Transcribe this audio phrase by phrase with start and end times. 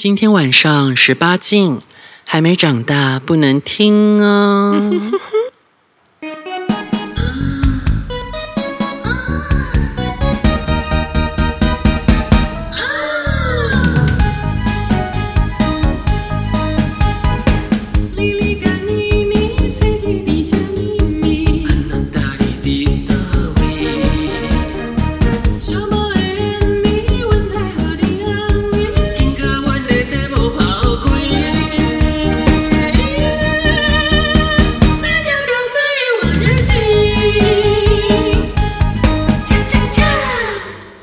[0.00, 1.82] 今天晚上十八禁，
[2.24, 4.80] 还没长大不能听哦。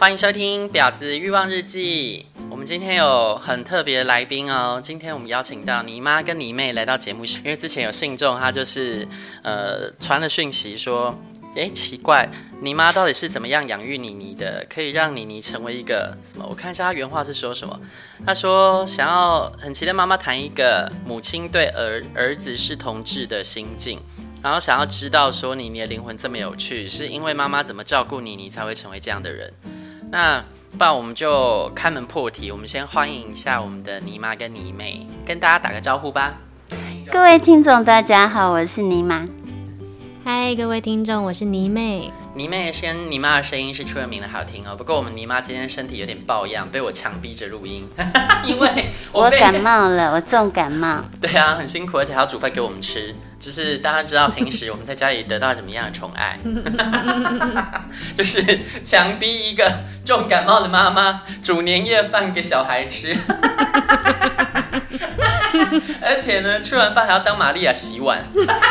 [0.07, 2.25] 欢迎收听《婊子欲望日记》。
[2.49, 4.79] 我们今天有很特别的来宾哦。
[4.81, 9.05] 今天我们邀请到你妈跟你妹来到节目上，因为之前有信众他就是
[9.43, 11.13] 呃传了讯息说，
[11.57, 12.29] 哎，奇怪，
[12.61, 16.45] 你妈到底是怎么样养育你妮的，可以让妮妮成为一个什么？
[16.49, 17.77] 我看一下他原话是说什么。
[18.25, 23.99] 他说想要很期待妈妈谈一个母亲对儿儿子是同志的心境，
[24.41, 29.51] 然后想要知道说你妮的灵魂这么有趣，是因为妈妈怎么照顾你妮才会成为这样的人。
[30.09, 30.41] 那
[30.77, 36.35] 不然我们就开门破题，我们先欢迎一下我们的妮妈跟妮妹，跟大家打个招呼吧。
[37.11, 39.25] 各位听众，大家好，我是妮妈。
[40.23, 42.11] 嗨，各位听众，我是妮妹。
[42.33, 44.75] 妮妹先，妮妈的声音是出了名的好听哦。
[44.77, 47.85] 不过我们妮妈今天身体有点抱恙，被我强逼着录音，
[48.47, 48.69] 因为
[49.11, 51.03] 我，我感冒了，我重感冒。
[51.19, 53.13] 对啊，很辛苦，而且还要煮饭给我们吃。
[53.47, 56.37] 就是大家知道平时我们在家里得到怎么样的宠爱，
[58.17, 58.43] 就是
[58.83, 59.71] 强逼一个
[60.03, 63.15] 重感冒的妈妈煮年夜饭给小孩吃，
[66.01, 68.21] 而且呢，吃完饭还要当玛利亚洗碗。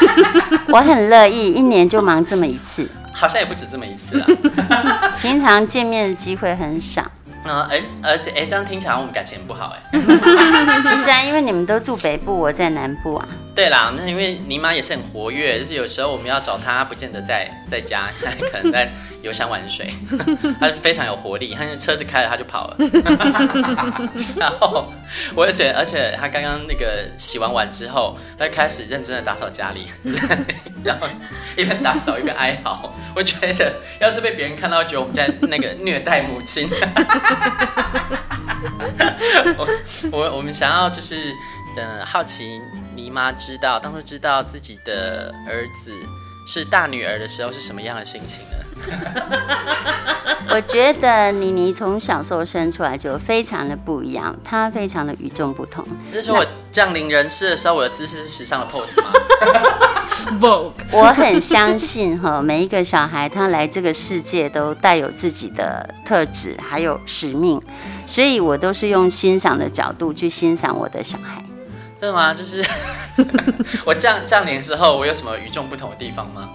[0.68, 4.26] 我很乐意，一年就忙这么一次，好像也不止这么一次啊。
[5.22, 7.10] 平常见面的机会很少。
[7.48, 9.80] 嗯，哎，而且哎，这样听起来我们感情不好哎。
[9.98, 13.28] 不是啊，因为你们都住北部，我在南部啊。
[13.54, 18.10] 对啦，那因为妮妈也是很活跃，就是有时候我们要找她，不见得在在家，
[18.52, 18.90] 可能在
[19.22, 19.92] 游山玩水。
[20.60, 22.76] 她非常有活力，他车子开了他就跑了。
[24.36, 24.92] 然后
[25.34, 29.86] 我也觉得，而且他刚刚那个洗完碗之后，她开始认真的打扫家里，
[30.84, 31.06] 然后
[31.56, 32.94] 一边打扫一边哀嚎。
[33.14, 36.68] 我觉得要是被别人看到，觉得我们在那个虐待母亲。
[39.58, 39.66] 我
[40.12, 41.32] 我我们想要就是
[41.76, 42.60] 嗯好奇。
[42.94, 45.92] 妮妈知道当初知道自己的儿子
[46.46, 48.56] 是大女儿的时候是什么样的心情呢？
[50.48, 55.84] 我觉得妮妮从小时候生出来就非常的不一样，她非常的与众不同。
[56.12, 59.10] 就是我降临人世的时候，我的姿势是时尚的 pose 吗？
[60.40, 60.72] Vogue。
[60.90, 67.60] 我很相信哈，每一个小孩他来这个世界都带有自己的特质，还有使命，
[68.06, 71.44] 所以我都是用欣赏的角度去欣赏我的小孩。
[71.96, 72.32] 真的吗？
[72.34, 72.64] 就是
[73.84, 76.48] 我降降临之后，我有什么与众不同的地方吗？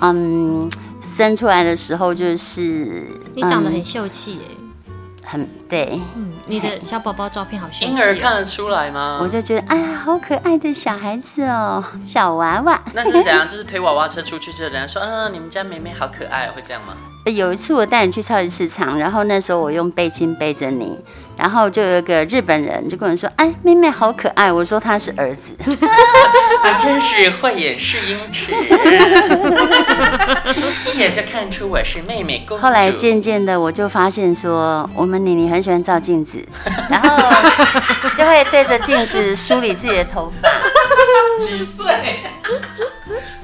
[0.00, 6.00] 嗯，生出来的时候就是你长得很秀气哎，很对。
[6.14, 9.18] 嗯，你的小宝宝照片好秀气，婴儿看得出来吗？
[9.20, 12.82] 我就觉得哎呀，好可爱的小孩子哦，小娃娃。
[12.94, 13.46] 那是怎样？
[13.48, 16.94] 就是推娃娃车出去之后，人家说，嗯，你们家妹妹好可爱，会这样吗？
[17.32, 20.96] 有一次我带你去超级市场，然后那时候我用背巾背着你，
[21.36, 25.52] 然后就有一个日本人就跟我说：“哎，妹妹好可爱。”我说他是儿子，
[26.62, 28.52] 他真是慧眼识英尺，
[30.94, 32.62] 一眼就看出我是妹妹公主。
[32.62, 36.38] 后来渐渐的我就发现说，我们妮妮很喜欢照镜子，
[36.88, 37.08] 然后
[38.16, 40.48] 就会对着镜子梳理自己的头发。
[41.40, 41.84] 几岁？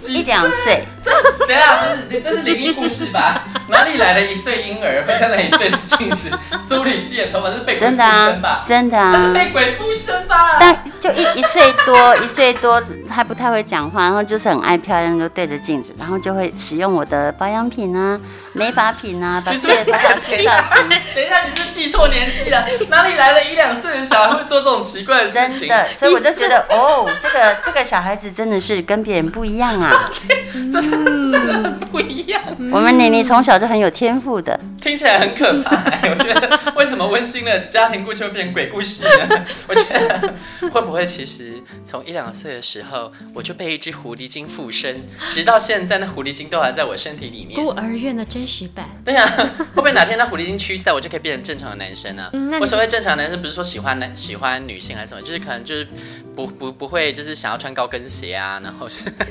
[0.08, 0.82] 一两岁，
[1.46, 3.42] 等一下，这是你这是灵异故事吧？
[3.68, 7.50] 哪里来的一岁婴儿会在那里对着镜子梳理自己的头发？
[7.50, 8.62] 是被鬼附身吧？
[8.66, 10.56] 真的啊，这是被鬼附身吧？
[10.60, 18.18] 但就一一岁多，一岁多还不太会讲话，然后就是很爱漂亮，就对着镜子，然后就会使用我的保养品啊、
[18.52, 20.88] 美发品啊，把自己的头发吹造型。
[20.88, 22.64] 等一下，你是记错年纪了？
[22.88, 25.60] 哪里来了一两岁的小孩会做这种奇怪的事情？
[25.60, 30.10] 真的，所以我就觉得哦，这个这个小孩子真的是跟别人不一样啊。
[30.52, 32.40] 真的真的不一样。
[32.70, 35.76] 我们妮妮从小就很有天赋的，听起来很可怕。
[36.08, 39.44] 我觉得为什么温馨的家庭故事会变成鬼故事呢？
[39.68, 40.34] 我觉得
[40.70, 41.54] 会不会其实
[41.84, 45.00] 从一两岁的时候我就被一只狐狸精附身，
[45.30, 47.54] 直到现在那狐狸精都还在我身体里面。
[47.54, 48.88] 孤儿院的真实版。
[49.04, 52.30] 对呀、啊，会不会哪天那狐狸精驱散，我就可以变成正常的男生呢、啊？
[52.34, 55.86] 嗯、我所谓正常的男生不是说喜欢男喜欢女性还是什么，就是可能就是
[56.34, 59.12] 不不不会就是想要穿高跟鞋啊，然后、就是。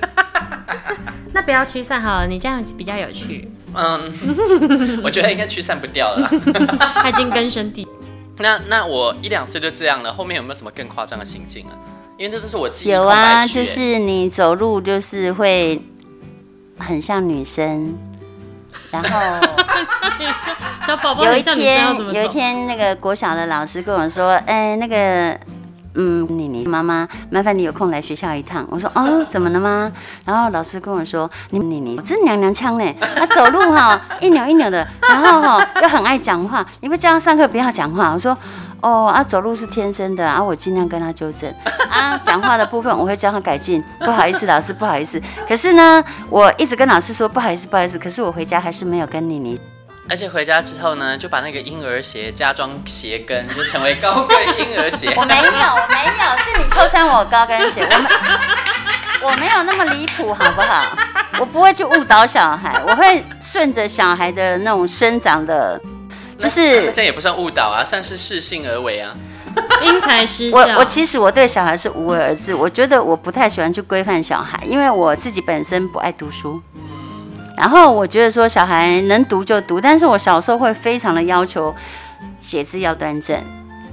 [1.34, 3.51] 那不要驱散好了，你这样比较有趣。
[3.74, 4.09] 嗯，
[5.03, 6.25] 我觉得应该驱散不掉了。
[6.95, 7.86] 他已经根深蒂。
[8.38, 11.75] 那那我一两岁就这样了，后面有没有什么更夸张的行径啊？
[12.18, 15.81] 因为这都是我记忆有啊，就是你走路就是会
[16.80, 17.94] 很像女生，
[18.89, 20.56] 然后 像女生，
[20.88, 25.38] 小宝宝有一天有一天那个国小的老师跟我说，哎，那个。
[25.95, 28.65] 嗯，妮妮妈妈，麻烦你有空来学校一趟。
[28.69, 29.91] 我说哦， 怎么了吗？
[30.25, 32.95] 然后老师跟我说，你妮妮，我真娘娘腔呢。
[33.15, 36.65] 她走路哈一扭一扭的，然后哈又很爱讲话。
[36.79, 38.11] 你不叫她上课不要讲话？
[38.13, 38.38] 我说
[38.81, 41.53] 哦啊，走路是天生的啊，我尽量跟她纠正
[41.89, 42.17] 啊。
[42.23, 43.83] 讲话的部分我会教她改进。
[43.99, 45.21] 不好意思，老师不好意思。
[45.47, 47.99] 可是呢，我一直跟老师说不好意思不好意思。
[47.99, 49.59] 可是我回家还是没有跟妮妮。
[50.12, 55.08] 而且回家之后呢，就把那个婴儿鞋加装鞋跟，就成为高跟婴儿鞋。
[55.16, 57.81] 我没有，我没有，是你偷穿我高跟鞋。
[57.81, 58.10] 我没，
[59.31, 60.86] 我没有那么离谱，好不好？
[61.40, 65.80] 我不会去误导小孩，我会顺着小孩的那种生长的，
[66.38, 69.16] 就是这也不算误导啊，算是适性而为啊，
[69.81, 70.58] 因材施教。
[70.58, 76.62] 我我其实我对小孩是无为而治，我觉得我不太喜欢去规范小孩，因为我自己本身不爱读书。
[77.62, 81.74] 然后我觉得说小孩能读就读，但是我小时候会非常的要求
[82.40, 83.40] 写字要端正，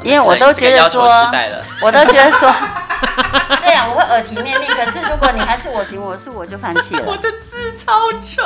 [0.03, 1.07] 因为我都觉得说，
[1.83, 2.51] 我都觉得说，
[3.61, 4.67] 对呀、啊，我会耳提面命。
[4.71, 7.03] 可是如果你还是我行我素，我就放弃了。
[7.05, 7.93] 我的字超
[8.23, 8.43] 丑，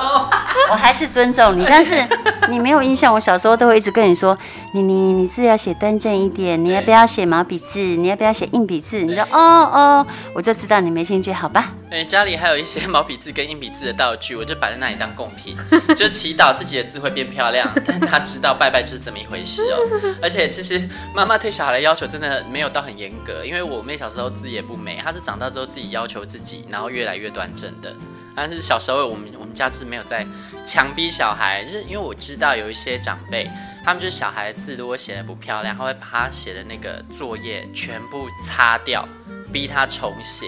[0.72, 2.04] 我还是尊重你，但是
[2.48, 3.14] 你没有印象。
[3.14, 4.36] 我小时候都会一直跟你说，
[4.74, 7.78] 你你你字要写端正一点，你要不要写毛笔字？
[7.78, 9.02] 你要不要写硬笔字？
[9.02, 11.68] 你说哦哦，我就知道你没兴趣，好吧？
[11.92, 15.54] 对，家里还有一些 毛笔字跟硬笔字的道具，我就摆在那里当贡品，
[15.94, 17.70] 就祈祷自己的字会变漂亮。
[17.86, 20.16] 但他知道拜拜就是这么一回事哦。
[20.22, 27.94] 而且其实妈妈对小孩的要求真的没有到很严格，因为我妹小时候字也不美，她是长大之后自己要求自己，然后越来越端正的。
[28.34, 30.26] 但是小时候我们我们家就是没有在
[30.64, 33.46] 强逼小孩，就是因为我知道有一些长辈，
[33.84, 39.06] 他们就是小孩的字如果写的不漂亮，他会把他写的那个作业全部擦掉，
[39.52, 40.46] 逼他重写。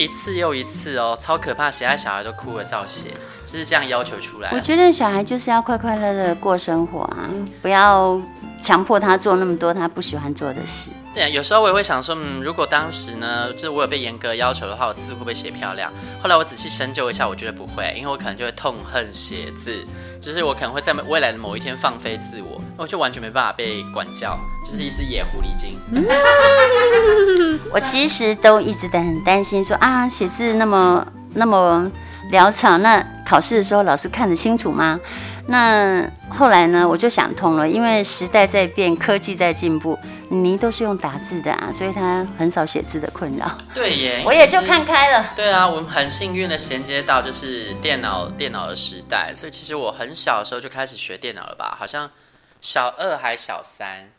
[0.00, 1.70] 一次又一次哦，超可怕！
[1.70, 3.12] 写在小孩都哭了，造型，
[3.46, 4.50] 是这样要求出来。
[4.52, 7.28] 我觉得小孩就是要快快乐乐过生活啊，
[7.62, 8.20] 不要
[8.62, 10.90] 强迫他做那么多他不喜欢做的事。
[11.12, 15.92] 对啊，有时候我也会想说，嗯，如果当时呢，就是我有被严格要求的话，我字会不会写漂亮？
[16.22, 19.84] 后来我仔细深究一下，我觉得不会，因为我可能就会痛恨写字，
[20.20, 25.80] 就是我可能会在未来的某一天放飞自我，我就完全没办法被管教，就是一只野狐狸精。
[27.74, 31.04] 我其实都一直在很担心说，说啊，写字那么
[31.34, 31.90] 那么
[32.32, 34.98] 潦草，那考试的时候老师看得清楚吗？
[35.46, 39.98] 那后来呢，我就想通了，因为时代在变，科技在进步，
[40.28, 43.50] 你都是用打字的啊，所以他很少写字的困扰。
[43.74, 45.30] 对耶， 我也就看开了。
[45.34, 51.76] 对啊，我们很幸运的衔接到就是电脑电脑的时代，所以其实我很小的时候就开始学电脑了吧？
[51.76, 52.08] 好像
[52.60, 54.10] 小二还小三。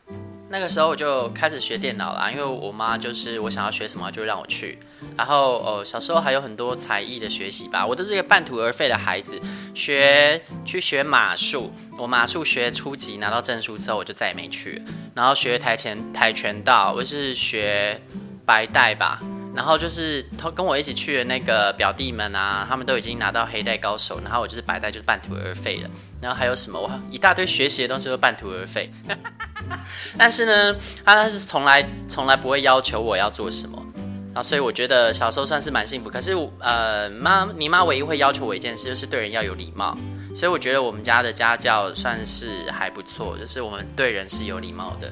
[0.52, 4.78] 那个时候我就开始学电脑啦，因为我妈就是我想要学什么就让我去。
[5.18, 9.40] 然后呃，小时候还有很多才艺的学习吧，我都是一个半途而废的孩子。
[9.74, 14.84] 学去学马术，我马术学初级拿到证书之后，我就再也没去。
[15.16, 18.02] 然后学跆拳跆拳道，我是学
[18.46, 19.22] 白带吧。
[19.56, 25.90] 然后就是他跟我一起去的那个表弟们啊，他们都已经拿到黑带高手，然后我就是白带，就是半途而废了。
[26.22, 26.78] 然后还有什么？
[26.78, 28.90] 我一大堆学习的东西都半途而废。
[30.18, 33.84] 但是呢，他是从来从来不会要求我要做什么，
[34.34, 36.10] 啊所以我觉得小时候算是蛮幸福。
[36.10, 39.98] 可是呃，妈，你妈唯一会要求我一件事，就是对人要有礼貌。
[40.34, 45.12] 所以我觉得我们家的家教算是还不错，就是我们对人是有礼貌的。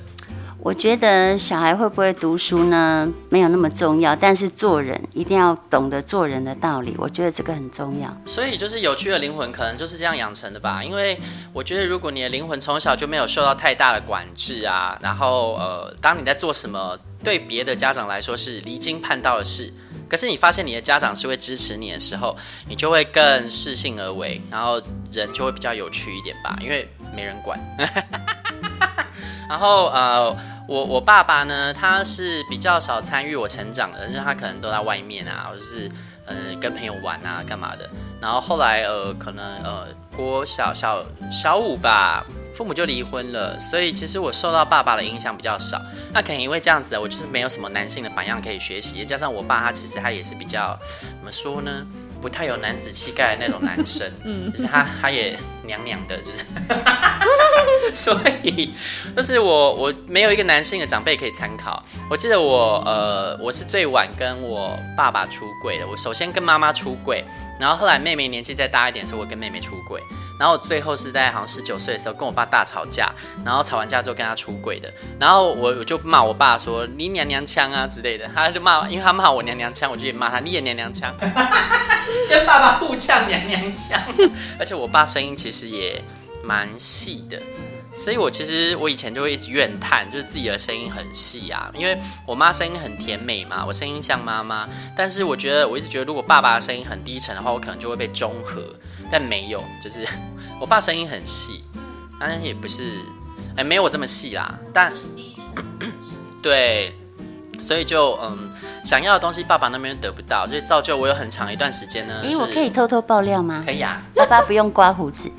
[0.61, 8.13] 我觉得小孩会不会读书呢，没有那么重要，但是做人一定要懂得做人的道理，我觉得这个很重要。
[8.25, 11.17] 所以就是有趣的灵魂可能就是这样养成的吧，因为
[11.53, 19.73] 我觉得如果你的灵魂从小就没有受到太大的管制啊，然后呃，当你在做什么对别的家长来说是离经叛道的事，
[20.09, 22.35] 可是你发现你的家长是会支持你的时候，
[22.67, 24.81] 你就会更适性而为，然后
[25.13, 27.57] 人就会比较有趣一点吧，因为没人管。
[29.49, 30.33] 然后呃，
[30.67, 35.89] 我我爸爸呢，他是比较少参与我成长的，因为他可能都在外面啊，或者是
[36.27, 37.89] 呃跟朋友玩啊，干嘛的。
[38.21, 45.81] 然后后来呃，可能呃，郭小小小五吧，父母就离婚了，所以其实我受到爸爸的影响比较少。
[46.13, 50.77] 那可能因为这样子，我就是没有什么男性的榜样可以学习，加上我爸他其实他也是比较
[51.09, 51.87] 怎么说呢？
[52.21, 56.43] 不太有男子气概的那种男生，嗯，就是他，他也娘娘的，就是，
[57.93, 58.73] 所以，
[59.15, 61.83] 就是我，我没有一个男性的长辈可以参考。
[62.09, 65.87] 我记得我，呃，我是最晚跟我爸爸出柜的。
[65.87, 67.23] 我首先跟妈妈出柜，
[67.59, 70.01] 然后后来妹妹年纪再大一点的时候，我跟妹妹出轨。
[70.39, 73.13] 然后我最后是在好像十九岁的时候跟我爸大吵架，
[73.43, 74.89] 然后吵完架之后跟他出轨的，
[75.19, 84.01] 然后我我就骂我爸说你娘娘腔啊之类的，他就骂，因为他骂我娘娘腔，我就也骂他你也娘娘腔， 跟爸爸互呛娘娘腔，
[84.57, 86.01] 而且我爸声音其实也
[86.41, 87.37] 蛮细的。
[87.99, 94.67] 所以，我其实我以前就会一直怨叹，就是自己的声音很细啊，因为我妈声音很甜美嘛，我声音像妈妈。
[94.95, 98.63] 但是我觉得，我一直觉得，如果爸爸的声音很低沉的话，我可能就会被中和。
[99.11, 100.07] 但没有，就是
[100.61, 101.61] 我爸声音很细，
[102.17, 102.99] 当然也不是，
[103.57, 104.57] 哎，没有我这么细啦。
[104.73, 104.93] 但
[106.41, 106.95] 对，
[107.59, 108.49] 所以就嗯，
[108.85, 112.21] 想要的东西爸爸那边得不到，所以造就我有很长一段时间呢。
[112.23, 113.61] 哎，我可以偷偷爆料吗？
[113.65, 115.29] 可以啊，爸爸不用刮胡子。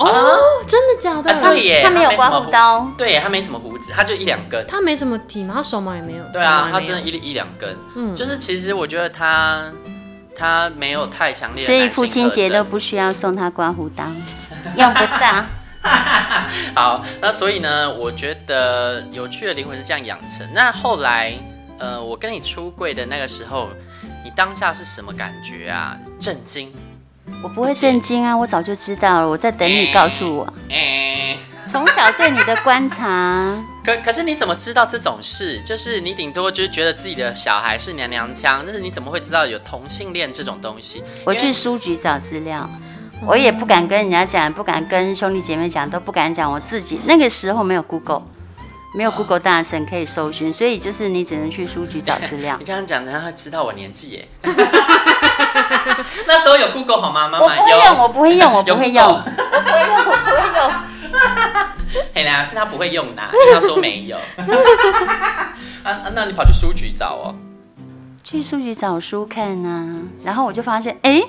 [0.00, 1.42] 哦，真的假的？
[1.42, 2.90] 对耶，他没有刮胡刀。
[2.96, 4.64] 对耶，他没什么胡子，他就一两根。
[4.66, 6.24] 他没什么体毛，他手毛也没有。
[6.32, 7.78] 对啊，他真的一一两根。
[7.94, 9.62] 嗯，就是其实我觉得他
[10.34, 11.66] 他没有太强烈的。
[11.66, 14.04] 所以父亲节都不需要送他刮胡刀，
[14.76, 15.44] 用不到。
[16.74, 20.46] 好，那所以呢，我觉得有趣的灵魂是这样养成。
[20.54, 21.32] 那后来，
[21.78, 23.68] 呃，我跟你出柜的那个时候，
[24.22, 25.96] 你当下是什么感觉啊？
[26.18, 26.70] 震惊。
[27.42, 30.52] 我不会震惊啊，我早就知道了，我在等你告诉我。
[31.64, 35.60] 从小对你的观察， 可可是你怎么知道这种事？
[35.64, 41.02] 就是你顶多就是觉得自己的小孩是娘娘腔，但是你怎么会知道有同性恋这种东西？
[41.24, 42.68] 我去书局找资料，
[43.24, 46.50] 我也不敢跟人家讲，不敢跟兄弟姐妹讲，都不敢讲。
[46.50, 48.22] 我自己那个时候没有 Google。
[48.92, 52.56] 没有 Google 大神可以搜寻，所以就是你只能去书局找资料。
[52.58, 54.28] 你这样讲，人家会知道我年纪耶。
[56.26, 57.28] 那时候有 Google 好吗？
[57.28, 60.70] 妈妈我不会用，我不会用，我不会用， 我不会用，我不会用。
[62.14, 63.22] 嘿啦，是他不会用的，
[63.54, 64.16] 他说没有。
[65.82, 67.34] 啊啊，那你跑去书局找哦？
[68.22, 71.22] 去书局找书看啊，然后我就发现，哎，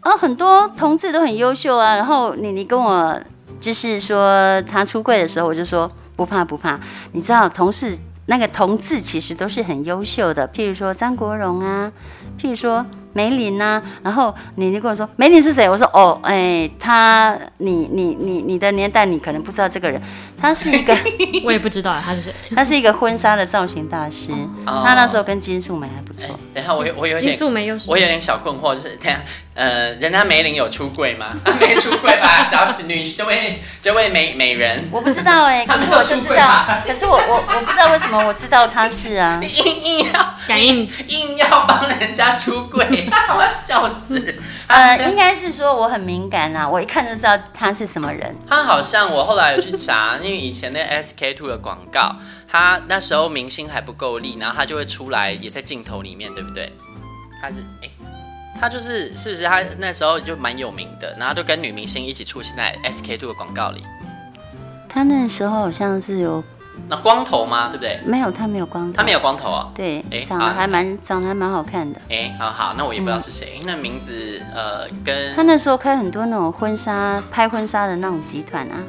[0.00, 1.96] 啊，很多同志都很优秀啊。
[1.96, 3.18] 然后你你跟我
[3.60, 5.90] 就是说他出柜的时候，我就说。
[6.16, 6.80] 不怕不怕，
[7.12, 7.94] 你知道同事
[8.24, 11.92] 那个同志其实都是很优秀的，譬如说张国荣啊，
[12.40, 15.66] 譬如说梅林啊，然后你你跟我说梅林是谁？
[15.70, 19.98] 我说哦，哎，他你你你你的年代你可能不知道这个人，
[20.38, 20.94] 他是一个
[21.42, 24.30] 我也不知道他是谁，他是一个婚纱的造型大师，
[24.66, 26.38] 哦、他那时候跟金素梅还不错。
[26.52, 29.18] 等一下我我有点金素梅又是我有点小困惑，就是等下。
[29.56, 31.32] 呃，人家梅林有出柜吗？
[31.42, 32.44] 他 没出柜吧？
[32.44, 42.84] 小女这位这位美美人，我不知道哎、 欸，可是我就知道，可是我我我不知道为什么我知道他是啊，你硬硬要感应硬要帮人家出柜，
[43.34, 44.38] 我要笑死。
[44.66, 48.36] 呃，应该是说我很敏感啊，我一看就知道他是什么人。
[48.46, 52.14] 他好像我后来有去查，因为以前那 SK two 的广告，
[52.46, 56.70] 他那时候明星还不够力，然后他就会出来也在镜头里面，对不对？
[57.40, 57.88] 他是哎。
[58.60, 63.84] 他就是，是不是他那时候就蛮有名的，然后就跟女明星一起出现在 SK two 的广告里。
[64.88, 66.42] 他那时候好像是有
[66.88, 67.68] 那光头吗？
[67.68, 68.00] 对不对？
[68.06, 68.96] 没有，他没有光头。
[68.96, 69.68] 他没有光头啊？
[69.74, 72.00] 对，哎，长得还蛮长得还蛮好看的。
[72.08, 78.82] 哎，好好，那我也不知道是谁，那名字呃跟他那时候开很多那种婚纱拍婚纱的那种集团啊。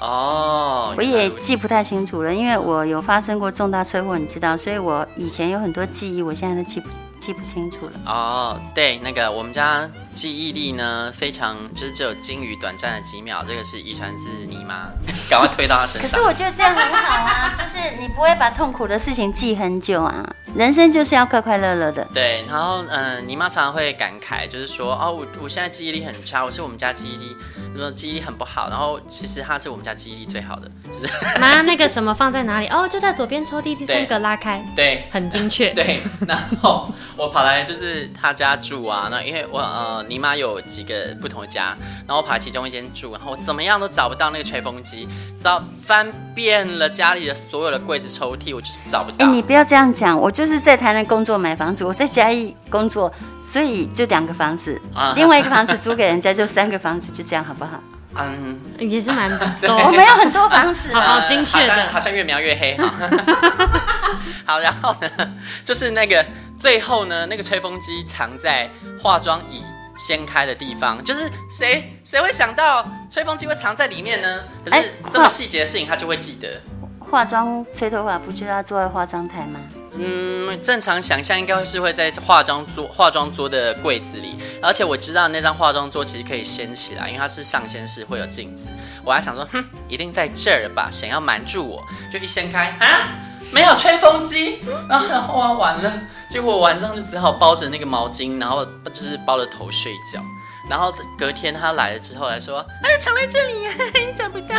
[0.00, 6.88] 哦，我也记不太清楚了，因为我有发生过重大车祸，你知道，所以我以前有很多记忆，我现在都记不。
[7.22, 7.92] 记不清楚了。
[8.06, 14.88] 哦，对，那个我们家记忆力呢非常，就是只有金鱼短暂的几秒，这个是遗传自你妈，
[15.30, 16.02] 赶快推到他身上。
[16.02, 22.06] 可是我觉得这样很好啊， 就是你不会把痛苦的事情记很久啊，人生就是要快快乐乐的。
[22.12, 27.36] 对，然后嗯、呃，你妈常常会感慨，就是说哦，我我现在记忆力很差，我是我们家记忆力。
[27.74, 32.66] 说记忆力很不好，然后其实她是我们家记忆力最好的，就是 妈那个什么放在哪里？
[32.68, 35.70] 哦，就在左边抽屉第三个拉开，对，很精确。
[35.70, 49.26] 对，然后我跑来就是他家住啊，那因为我呃你妈有几个不同的家，然后我跑其中一间住，然后我怎么样都找不到那个吹风机，只要翻遍了家里的所有的柜子抽屉，我就是找不到。
[49.26, 57.80] 哎，你不要这样讲，我就是在台南工作买房子，我在嘉义工作，所以就两个房子，啊、另外一个房子租给人家就三个房子，就这样好不好？
[58.14, 59.74] 嗯，也是蛮多。
[59.74, 62.76] 我 没有很多房子， 好，好精确的，好像越描越黑。
[64.44, 66.22] 好，然后呢，就是那个
[66.58, 68.68] 最后呢，那个吹风机藏在
[69.00, 69.62] 化妆椅
[69.96, 74.44] 掀开的地方，就是谁谁会想到吹风机会藏在里面呢？
[74.64, 76.60] 可是这么细节的事情，他就会记得。
[76.98, 79.60] 化妆吹头发不就要坐在化妆台吗？
[79.94, 88.70] 嗯，正常想象应该是会在化妆桌化妆桌的柜子里，而且我知道那张化妆桌其实可以掀起来，因为它是上掀式，会有镜子。
[89.04, 93.08] 我还想说，哼，一定在这儿吧，想要瞒住我，就一掀开啊，
[93.52, 95.92] 没有吹风机，然后然后哇完了，
[96.32, 100.18] 结果晚上就只好包着那个毛巾，然后就是包着头睡觉。
[100.66, 103.68] 然后隔天他来了之后来说，哎，藏在这里，
[104.06, 104.56] 你找不到。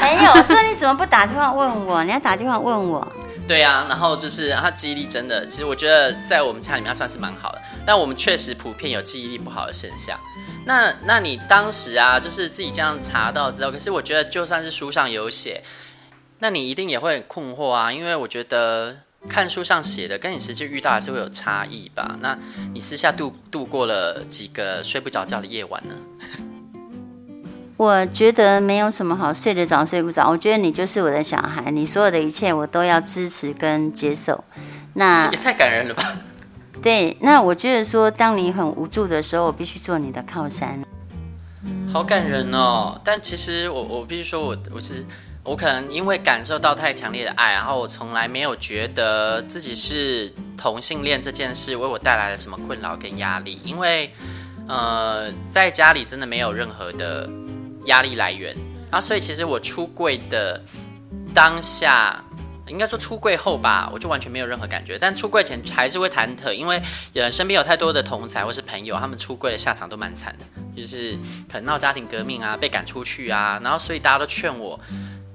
[0.00, 2.04] 没有，所以你怎么不打电话问我？
[2.04, 3.04] 你要打电话问我。
[3.48, 10.16] 对啊，然后就是他记忆力真的，其实我觉得在我们家里面他算是蛮好的，但我们确实普遍有记忆力不好的现象。
[10.64, 15.64] 那那你当时啊，就是自己这样查到之后，可是我觉得就算是书上有写，
[16.38, 18.98] 那你一定也会很困惑啊，因为我觉得
[19.28, 22.16] 看书上写的跟你实际遇到还是会有差异吧。
[22.20, 22.36] 那
[22.72, 25.94] 你私下度度过了几个睡不着觉的夜晚呢？
[27.76, 34.44] 我觉得没有什么好睡得着睡不着，我觉得你就是我的小孩，你所有的一切我都要支持跟接受。
[34.94, 36.02] 那也太感人了吧？
[36.82, 40.82] 对，那我觉得说，当你很无助的时候，我必须做你的靠山。
[41.92, 43.00] 好感人哦！
[43.04, 45.04] 但其实我我必须说我，我是
[45.44, 54.12] 我可能因为感受到太强烈的爱，然后我从来没有觉得自己是同性恋这件事为我带来了什么困扰跟压力，因为
[54.68, 57.28] 呃，在家里真的没有任何的
[57.86, 58.56] 压力来源
[58.90, 60.62] 啊，所以其实我出柜的
[61.34, 62.24] 当下。
[62.66, 64.98] 应该说出柜后吧，我就完全没有任何感觉。
[64.98, 66.80] 但出柜前还是会忐忑，因为
[67.14, 70.44] 呃身边有太多的同才或是朋友，他们出柜的下场都蛮惨的，
[70.80, 71.16] 就是
[71.50, 74.78] 可能闹家庭革命啊，被赶出去啊，然后所以大家都劝我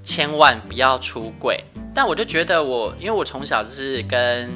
[0.02, 1.64] 千万不要出柜。
[1.94, 4.50] 但我就觉得我，因为我从小就是跟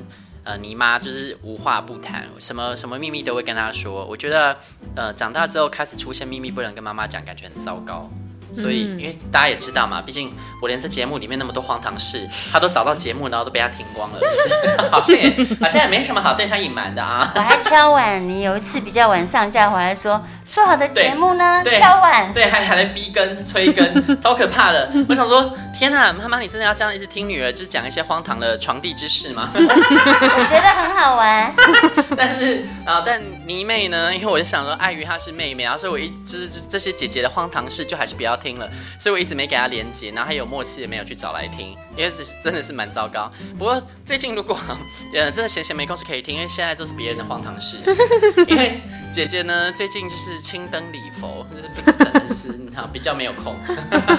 [0.43, 4.05] 呃你妈就是无话不谈，什么什么秘密都会跟她说。
[4.05, 4.57] 我觉得
[4.95, 8.09] 呃长大之后开始出现秘密不能跟妈妈讲，感觉很糟糕。
[8.53, 15.29] 所以，因为大家也知道嘛，毕竟我连在节目里面那么多荒唐事，他都找到节目，然后都被他听光了，就是、 好像也
[15.61, 17.31] 好像也没什么好对他隐瞒的啊。
[17.35, 21.63] 我还敲碗，你有一次比较晚上架回来说，说好的节目呢？
[21.79, 24.89] 敲碗，对，还还在逼更催更，超可怕的。
[25.07, 29.49] 我想说，天哪，妈妈，你真的要这样一直听女儿，就是讲一些荒唐的床地之事吗？
[29.55, 31.53] 我觉得很好玩。
[32.17, 34.13] 但是啊，但泥妹呢？
[34.13, 38.67] 因为我就想说，碍于她是妹妹，然后所以我一直这这些姐姐的荒唐事，就还是不要听了，
[38.97, 43.31] 所以我一直没给他连接，然后还有默契也没有去找来听，因为是真的是蛮糟糕。
[43.57, 44.57] 不过最近如果
[45.13, 47.77] 呃真的闲闲没空是可以听，因为现在都是别人的荒唐事。
[48.47, 48.79] 因为
[49.11, 53.55] 姐姐呢最近就是青灯礼佛，就是真的就是你知道比较没有空。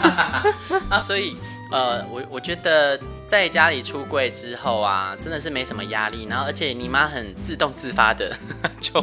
[0.90, 1.36] 啊，所以
[1.72, 8.36] 呃我我觉得在家里出柜之后啊，真的是没什么压力，然后而且你妈很自动自发的
[8.80, 9.02] 就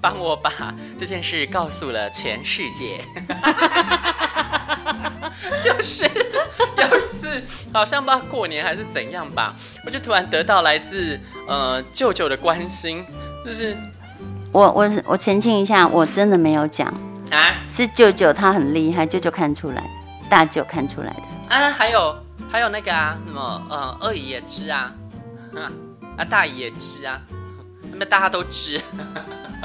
[0.00, 3.00] 帮我把这件事告诉了全世界。
[5.62, 13.04] 就是有一次，好像不知道过年还是怎样吧，我就突然得到来自呃舅舅的关心，
[13.44, 13.76] 就是
[14.52, 16.88] 我我我澄清一下，我真的没有讲
[17.30, 19.82] 啊，是舅舅他很厉害，舅舅看出来，
[20.28, 22.16] 大舅看出来的啊，还有
[22.50, 24.92] 还有那个啊，什么呃二姨也知啊，
[26.16, 27.20] 啊大姨也知啊，
[27.92, 28.80] 那么大家都知。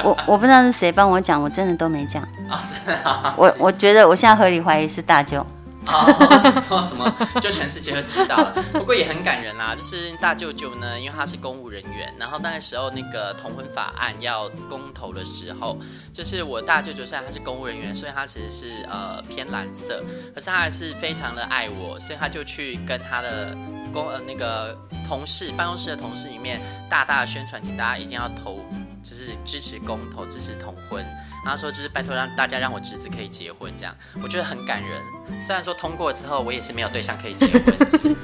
[0.03, 2.23] 我我不知道是谁帮我讲，我真的都没讲。
[2.49, 3.35] 哦，真的啊？
[3.37, 5.45] 我我觉得我现在合理怀疑是大舅。
[5.87, 8.53] 哦，说怎么就全世界都知道了？
[8.71, 15.77] 不过也很感人啦，就是大舅舅呢，因为他是公务人员，然后那个时候那个同婚法案要公投的时候，
[16.13, 23.55] 就是我大舅舅虽然他是公务人员，所以他其实是呃偏蓝色，可是他还是非常的爱我，所以他就去跟他的
[23.91, 28.59] 公呃那个同事办公室的同事里面大大的宣传，请大家一定要投。
[29.03, 31.05] 就是支持公投，支持同婚，
[31.43, 35.41] 然后说就是拜托让大家让我侄子可以结婚，这样我觉得很感人。
[35.41, 37.77] 虽然说通过之后，我也是没有对象可以结婚。
[37.91, 38.15] 就是、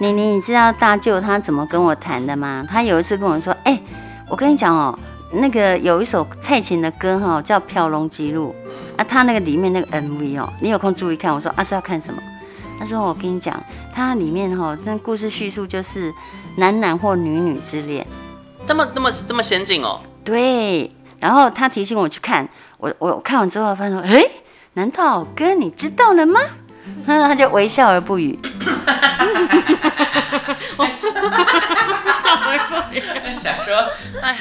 [0.00, 2.66] 妮妮，你知道大舅他怎么跟我谈的吗？
[2.68, 3.82] 他有一次跟我说：“哎、欸，
[4.28, 4.98] 我跟你讲哦，
[5.30, 8.54] 那个有一首蔡琴的歌哈，叫《飘龙记录》
[8.98, 12.20] 啊，他那个里面那个 MV 哦，你有空注意看。”我说：“啊，是要看什么？”
[12.80, 16.12] 他说：“我跟你讲，它里面哈，那故事叙述就是
[16.56, 18.06] 男男或女女之恋。”
[18.66, 20.00] 这么、这么、这么先进哦！
[20.24, 22.48] 对，然后他提醒我去看，
[22.78, 24.24] 我我看完之后发现说，哎，
[24.74, 26.40] 难道哥你知道了吗？
[27.06, 28.38] 他就微笑而不语。
[32.22, 33.00] 笑而不语，
[33.38, 33.76] 想说，
[34.22, 34.38] 哎，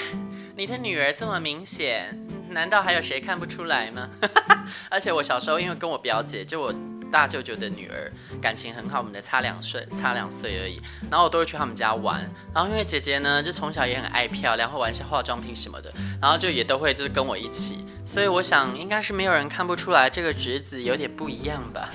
[0.55, 2.17] 你的女儿这么明显，
[2.49, 4.07] 难道还有谁看不出来吗？
[4.89, 6.73] 而且我小时候因为跟我表姐，就我。
[7.13, 10.81] 大舅舅的女儿感情很好，我们的差两岁，差两岁而已。
[11.11, 12.19] 然后我都会去他们家玩。
[12.51, 15.93] 然后因为姐姐呢，就从小也很爱漂亮，会玩一些化妆品什么的。
[16.19, 17.85] 然后就也都会就是跟我一起。
[18.03, 21.87] 所以我想应该是没有人看不出来这个侄子有点不一样吧。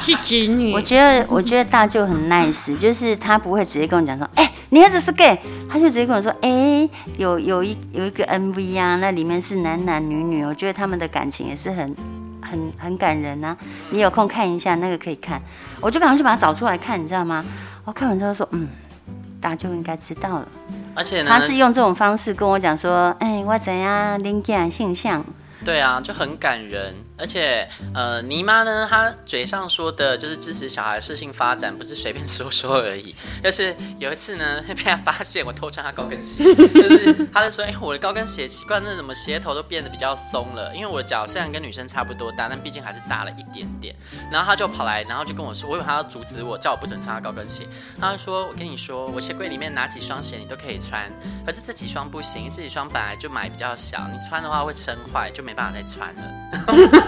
[0.00, 0.72] 是侄女。
[0.72, 11.94] 我觉得我觉得大舅很 nice，就是他不会直接跟我讲说，哎、你儿子是 gay，他就直接跟我说，哎、有有一有一个 MV 啊，那里面是男男女女，我觉得他们的感情也是很。
[12.42, 13.56] 很很感人啊！
[13.90, 15.40] 你有空看一下那个可以看，
[15.80, 17.44] 我就赶快去把它找出来看，你知道吗？
[17.84, 18.68] 我看完之后说，嗯，
[19.40, 20.48] 大家就应该知道了。
[20.94, 25.24] 而且呢，他是用这种方式跟我讲说：“哎，我怎样灵感现象。”
[25.64, 33.14] 对啊，就很感人，而且呃，妮妈呢，她嘴上说的就是支持小孩适性发展，不是随便说说而已。
[33.42, 40.74] 就是有一次呢， 被她发现我偷穿她高跟鞋， 就是她就说：“哎，我的高跟鞋奇怪，那怎么鞋头都变得比较松了？
[40.74, 43.94] 因为我的脚虽然跟女生差不多大，但毕竟还是大了一点点。”
[44.30, 47.66] 然后她就跑来，然后就跟我说：“我以为她要阻止我，叫我不准穿她高跟鞋。”
[48.00, 51.10] 她说：“我跟你说，我鞋柜里面哪几双鞋你都可以穿，
[51.44, 57.07] 可是这几双不行，这几双本来就买比较小，你穿的话会撑坏，就没办法再穿了。”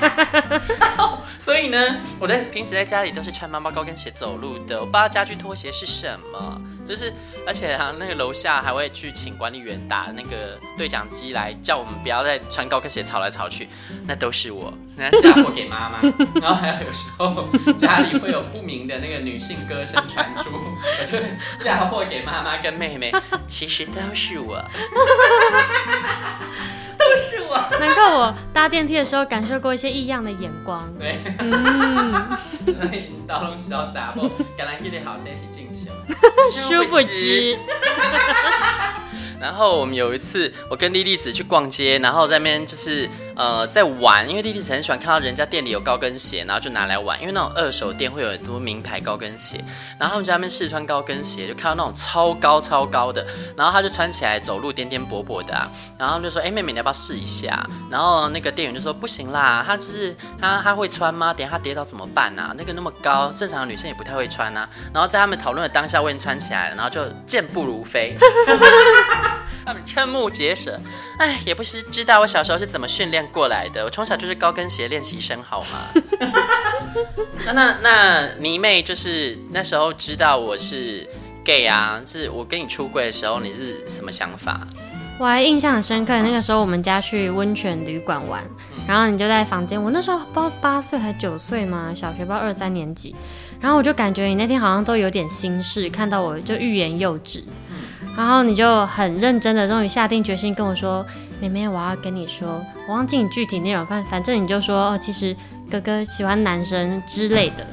[1.38, 1.78] 所以呢，
[2.18, 4.80] 我在平时在家里都是穿妈妈高跟鞋走路的。
[4.80, 7.12] 我不知道家居拖鞋是什么，就是
[7.46, 13.68] 而且啊，那个楼下还会去请管理员打那个对讲机来叫我们不要再穿高跟鞋吵来吵去。
[14.08, 16.00] 那都是我，那嫁祸给妈妈。
[16.40, 21.18] 然后还有有时候家里会有不明的那个女性歌声传出，我就
[21.64, 23.12] 嫁祸给妈妈跟妹妹。
[23.46, 24.60] 其实都是我。
[26.98, 30.86] 都是我，难怪我搭电梯的时候感受过一些异样的眼光。
[30.98, 32.36] 对，嗯，
[33.26, 35.90] 到拢潇洒不，刚来一点好生是进修，
[36.68, 37.56] 殊不知。
[39.40, 47.20] 然后我们有一次，我跟莉莉子去逛街，然后在那边就是呃在玩，因为弟弟很喜欢看到人家店里有高跟鞋，然后就拿来玩。
[47.20, 49.62] 因为那种二手店会有很多名牌高跟鞋，
[49.98, 53.24] 然后他们在那边试穿高跟鞋，就看到那种超高超高的，
[53.56, 61.34] 然后他就穿起来走路颠颠簸簸的啊，然后就说：“哎，妹妹你要不要试一下？”然后那个店员就说：“不行啦，他就是他他会穿吗？
[61.34, 62.54] 等下他跌倒怎么办啊？
[62.56, 68.16] 那个那么高，正常的女生也不太会穿啊。”然后在他们讨论的当下，我已经穿起来了，然后就健步如飞。
[69.66, 70.80] 他们瞠目结舌，
[71.18, 73.84] 哎，也不是知道我小时候是怎么训练过来的。
[73.84, 76.02] 我从小就是高跟鞋练习生，好吗？
[77.44, 81.04] 那那那妮妹就是那时候知道我是
[81.44, 84.60] gay 啊，是我跟你出柜的时候，你是什么想法？
[85.18, 88.44] 我还印象很深刻，那个时候我们家去温泉旅馆玩，
[88.86, 93.16] 然后你就在房间，我那时候不知道八岁还九岁嘛，小学不知道二三年级，
[93.60, 97.42] 然后我就感觉你那天好像都有点心事，看到我就欲言又止。
[98.16, 101.04] 然后你就很认真的，终于下定决心跟我说
[101.38, 105.36] ：“妹妹，我要跟你说，我忘记你具体内容，反反正你就说哦，其实
[105.70, 107.66] 哥哥喜欢男生之类的。”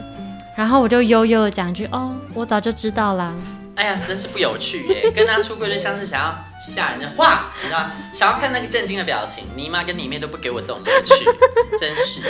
[0.55, 3.33] 然后我就悠悠的讲一句：“哦，我早就知道啦。”
[3.75, 5.09] 哎呀，真是不有趣耶！
[5.09, 6.37] 跟他出柜就像是想要
[6.71, 11.25] 吓人的话，你知道想要看那个震惊的表情，你妈跟你妹都不给我这种乐趣，
[11.77, 12.21] 真是。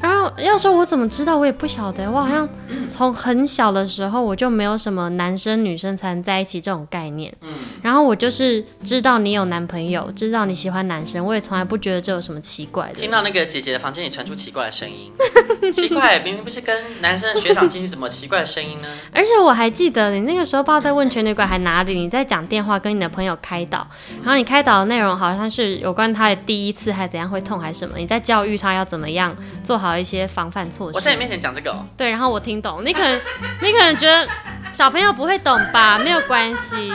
[0.00, 2.10] 然后要说我怎么知道，我也不晓得。
[2.10, 2.48] 我好像
[2.88, 7.32] 从很小的时候我就没有什么男生女生才能在一起这种概念。
[7.42, 7.52] 嗯。
[7.82, 12.94] 然后我就是知道你有男朋友，知道你喜欢男生，我也从来不觉得这有什么奇怪的。
[12.94, 15.12] 听到那个姐姐的房间里传出奇怪的声音，
[15.72, 18.88] 奇怪，明明不是跟男生的学长进去，怎么奇怪的声音呢？
[19.12, 23.81] 而且我还记得你那个时候不知道在问全旅馆还哪里，你在讲电话跟你的朋友开导，
[24.18, 30.96] 然后你开导的内容好像是有关他的第一次还怎样会痛还是什么，你在教育他要怎么样做好一些防范措施。
[30.96, 31.86] 我在你面前讲这个哦。
[31.96, 33.20] 对，然后我听懂，你可能
[33.62, 34.26] 你可能觉得
[34.72, 35.98] 小朋友不会懂吧？
[35.98, 36.92] 没有关系。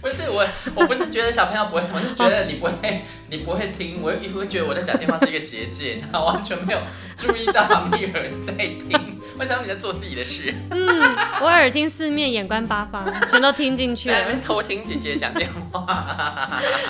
[0.00, 6.80] 不是我，我不是觉得小朋友不会，我是觉得你不会， 你不会听，我也会觉得我在讲电话是一个结界，然后完全没有
[7.16, 8.90] 注意到有人在听，
[9.38, 10.52] 我想你在做自己的事。
[10.70, 10.78] 嗯，
[11.40, 14.16] 我耳听四面，眼观八方，全都听进去了。
[14.16, 15.84] 在那边偷听姐姐讲电话，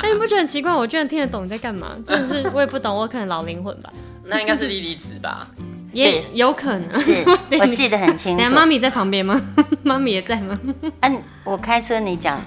[0.02, 0.72] 哎，你不觉得很奇怪？
[0.74, 1.96] 我居然听得懂你在干嘛？
[2.04, 3.92] 真的是我也不懂，我可能老灵魂吧？
[4.24, 5.46] 那应该是莉莉子吧？
[5.92, 7.22] 也有可能， 是
[7.60, 8.52] 我记得很清楚。
[8.52, 9.40] 妈咪在旁边吗？
[9.82, 10.58] 妈咪也在吗？
[10.82, 12.40] 嗯、啊，我开车你讲。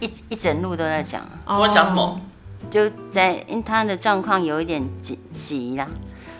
[0.00, 2.20] 一一整路都在讲，我讲什么？
[2.70, 5.86] 就在因为他的状况有一点急急啦，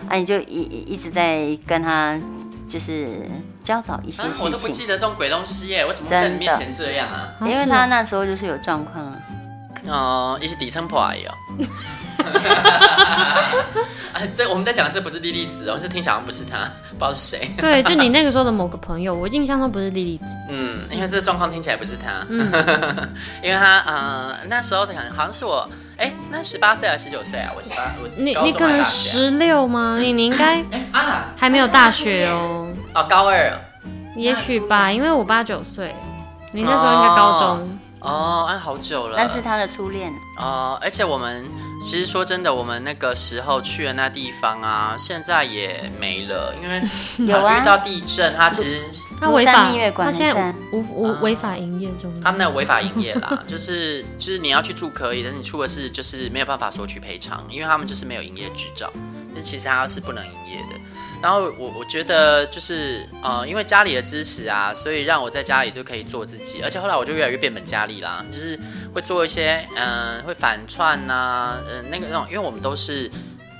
[0.09, 2.19] 啊，你就一一直在跟他
[2.69, 3.29] 就是
[3.65, 4.45] 教导一些事情。
[4.45, 7.33] 我都不记得这种鬼东西耶，我怎么在你面前这样啊？
[7.41, 9.17] 因为他那时候就是有状况啊。
[9.87, 11.35] 哦，一些底层破而已哦。
[14.13, 16.59] 啊，这我们在讲的这不是莉莉子哦，是听起来好像不是他，
[16.91, 17.51] 不知道是谁。
[17.57, 20.37] 对，就你那个时候的某个朋友，我印象中不是莉莉子。
[20.49, 22.51] 嗯，因为这个状况听起来不是他，嗯、
[23.43, 25.88] 因为他呃那时候可能好像是我，哎，
[26.31, 27.53] 那十八岁还是十九岁啊？
[27.57, 29.97] 我十八，我你你可能十六吗？
[29.99, 30.63] 你你应该
[30.93, 32.69] 啊还没有大学哦。
[32.95, 33.53] 哦，高二，
[34.15, 35.95] 也许吧，因为我八九岁，
[36.53, 37.79] 你那时候应该高中。
[38.01, 39.17] 哦哦，按好久了。
[39.17, 40.13] 那是他的初恋。
[40.39, 41.47] 哦，而且我们
[41.83, 46.83] 其实说真的，我们那个时候去的那地方啊，现在也没了，因为
[47.27, 48.85] 有啊，遇到地震，他其实
[49.21, 52.13] 他违法，他现在无无违法营业中。
[52.23, 58.91] 他们那违法营业啦， 就是就是你要去住可以，但是你出的事就是没有办法索取赔偿，因为他们就是没有营业执照，
[59.35, 60.78] 那其实他是不能营业的。
[61.23, 68.59] 然后我我觉得就是呃，因为家里的支持啊，所以让我在家里就可以做自己，而且后来我就越来越变本加厉啦，就是
[68.95, 73.11] 会做一些嗯、会反串呐、嗯、那个那种，因为我们都是。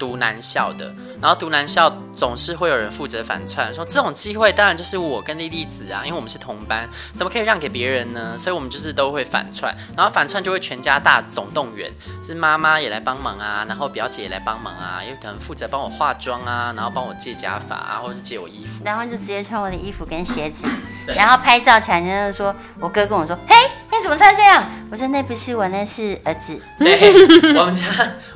[0.01, 8.37] 读男校的，然后读男校总是会有人负责反串，说这种机会当然就是我跟莉莉子啊，因为我们是同班，怎么可以让给别人呢？
[8.37, 20.67] 所以我们就是都会反串，然后反串就会全家大总动员，是妈妈也来帮忙啊，然后表姐也来帮忙啊，也可能负责帮我化妆啊，然后帮我借假发啊，或者是借我衣服，然后就直接穿我的衣服跟鞋子，
[21.07, 23.57] 然后拍照起来就是说，我哥跟我说，嘿，
[23.91, 24.65] 你怎么穿这样？
[24.91, 26.59] 我说那不是我，那是儿子。
[26.79, 26.97] 对，
[27.59, 27.85] 我们家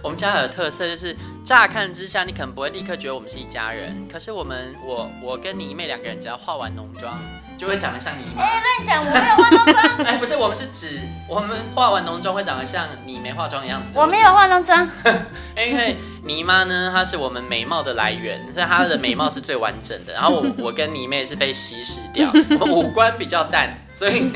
[0.03, 1.17] 我们家有特色就是。
[1.45, 4.07] 乍看之下，你可能不会立刻觉得我们是一家人。
[4.11, 7.19] 可是我们，我我跟你妹两个人，只要化完浓妆，
[7.57, 8.43] 就会长得像你妹。
[8.43, 10.07] 哎、欸，乱讲，我没有化浓妆。
[10.07, 13.99] 哎，不是，我们是指我们化完浓妆会长得像你没化妆的样子。
[13.99, 14.89] 我没有化浓妆。
[15.57, 20.15] 因为你妈呢，她是我们美貌的来源，所以她的美貌是最完整的。
[20.15, 24.31] 然后我 我跟你妹是被稀释掉，我们五官比较淡，所以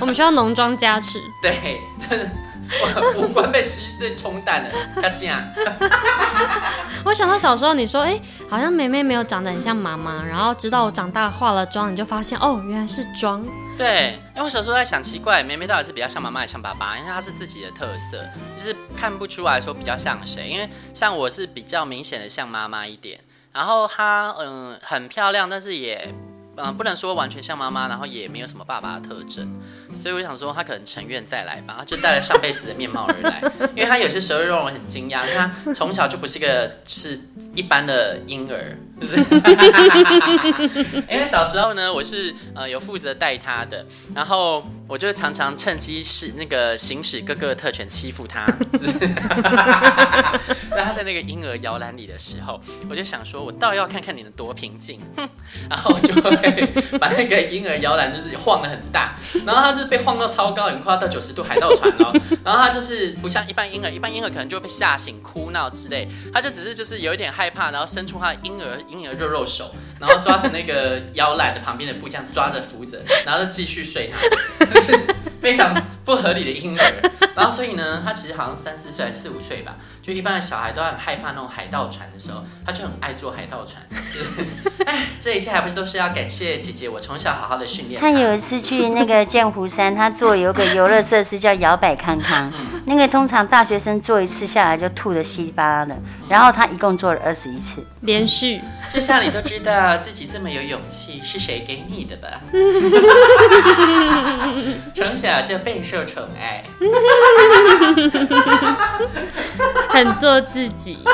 [0.00, 1.18] 我们需要浓妆加持。
[1.42, 1.80] 对。
[3.16, 5.42] 五官被稀释冲淡了，他这样。
[7.04, 13.44] 我想到小时候，你说，哎、欸，好像妹妹没有长得很像妈妈，然后直到我长大化了妆，你就发现，哦，原来是妆。
[13.76, 16.96] 对，因为我小时候在想，奇怪，妹妹到底是比较像妈妈还是像爸爸？
[16.98, 18.24] 因为她是自己的特色，
[18.56, 20.48] 就是看不出来说比较像谁。
[20.48, 23.18] 因为像我是比较明显的像妈妈一点，
[23.52, 26.14] 然后她嗯很漂亮，但是也。
[26.56, 29.50] 嗯，不能说完全像妈妈，然后也没有什么爸爸的特征，
[29.94, 33.42] 所以我想说他可能成愿再来吧，他就带了上辈子的面貌而来，
[33.74, 37.18] 因为他有些时候让我很惊讶，他从小就不是个是
[37.54, 38.76] 一般的婴儿。
[41.10, 43.84] 因为小时候呢，我是呃有负责带他的，
[44.14, 48.46] 然后我就常常趁机是那个行使哥哥的特权欺负他。
[50.74, 55.00] 那他在那个婴儿摇篮里的时候，我就想说，我倒要看看你能多平静。
[55.68, 56.66] 然后就会
[56.98, 62.12] 把那个婴儿摇篮就是晃得很大，然后他就是被晃到超高，很快要到九十度海盗船了。
[62.42, 68.78] 然后他就是不像一般婴儿，一般婴儿可能就会被吓醒、哭闹之类，他就只是就是有一点害怕，然后伸出他的婴儿。
[68.92, 74.92] 婴儿肉肉手，然后抓着那个摇篮的旁边的布，这样抓着扶着，然后就继续睡他，就是
[75.40, 75.74] 非常
[76.04, 77.10] 不合理的婴儿。
[77.34, 83.82] 然后所以呢，他其实好像三四岁还是四五岁吧，就一般的小孩都很害怕那种海盗船的时候，他就很爱坐海盗船。
[83.90, 88.06] 就是，哎，这一切还不是都是要感谢姐姐，我从小好好的训练他。
[88.06, 95.96] 他有一次去那个剑湖山，他坐有个游乐设施叫摇摆康康，嗯、那个通常大学生坐一次下来就吐的稀里巴拉的，
[96.28, 98.60] 然后他一共坐了二十一次，连续。
[98.90, 102.40] 就像你都知道自己这么有勇气是谁给你的吧？
[104.94, 106.62] 从小就备受宠爱。
[109.88, 110.98] 很做自己，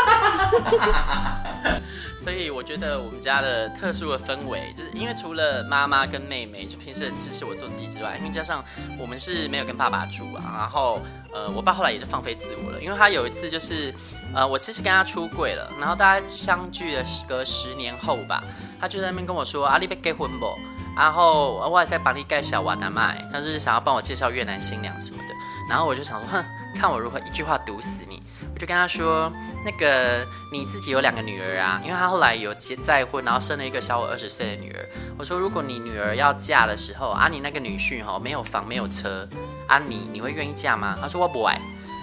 [2.29, 8.63] 所以我觉得我们家的特殊的氛围，就是因为除了妈妈跟妹妹就平时很支持我做自己之外，因为加上
[8.99, 11.01] 我们是没有跟爸爸住啊，然后
[11.33, 13.95] 呃，我爸后来也就放飞自我了，因为他有一次就是
[14.35, 18.45] 呃，我其实跟他出柜了，然后大家相聚了隔十年后吧，
[18.79, 20.55] 他就在那边跟我说：“阿你要结婚不？”
[20.95, 25.35] 然后我也在帮你介绍我的妈，他就是想要帮我介绍越南新娘什么的。
[25.67, 28.23] 然后我就想说，哼，看我如何一句话毒死你！
[28.59, 29.33] 我就跟他说，
[29.65, 34.85] 那个你自己有两个女儿啊，因为他后来有结再婚，然后生了一个小我二十岁的女儿。
[35.17, 39.29] 我说，如果你女儿要嫁的时候啊，你那个女婿哈没有房没有车
[39.69, 40.99] 啊你，你你会愿意嫁吗？
[41.01, 41.57] 他说我不爱。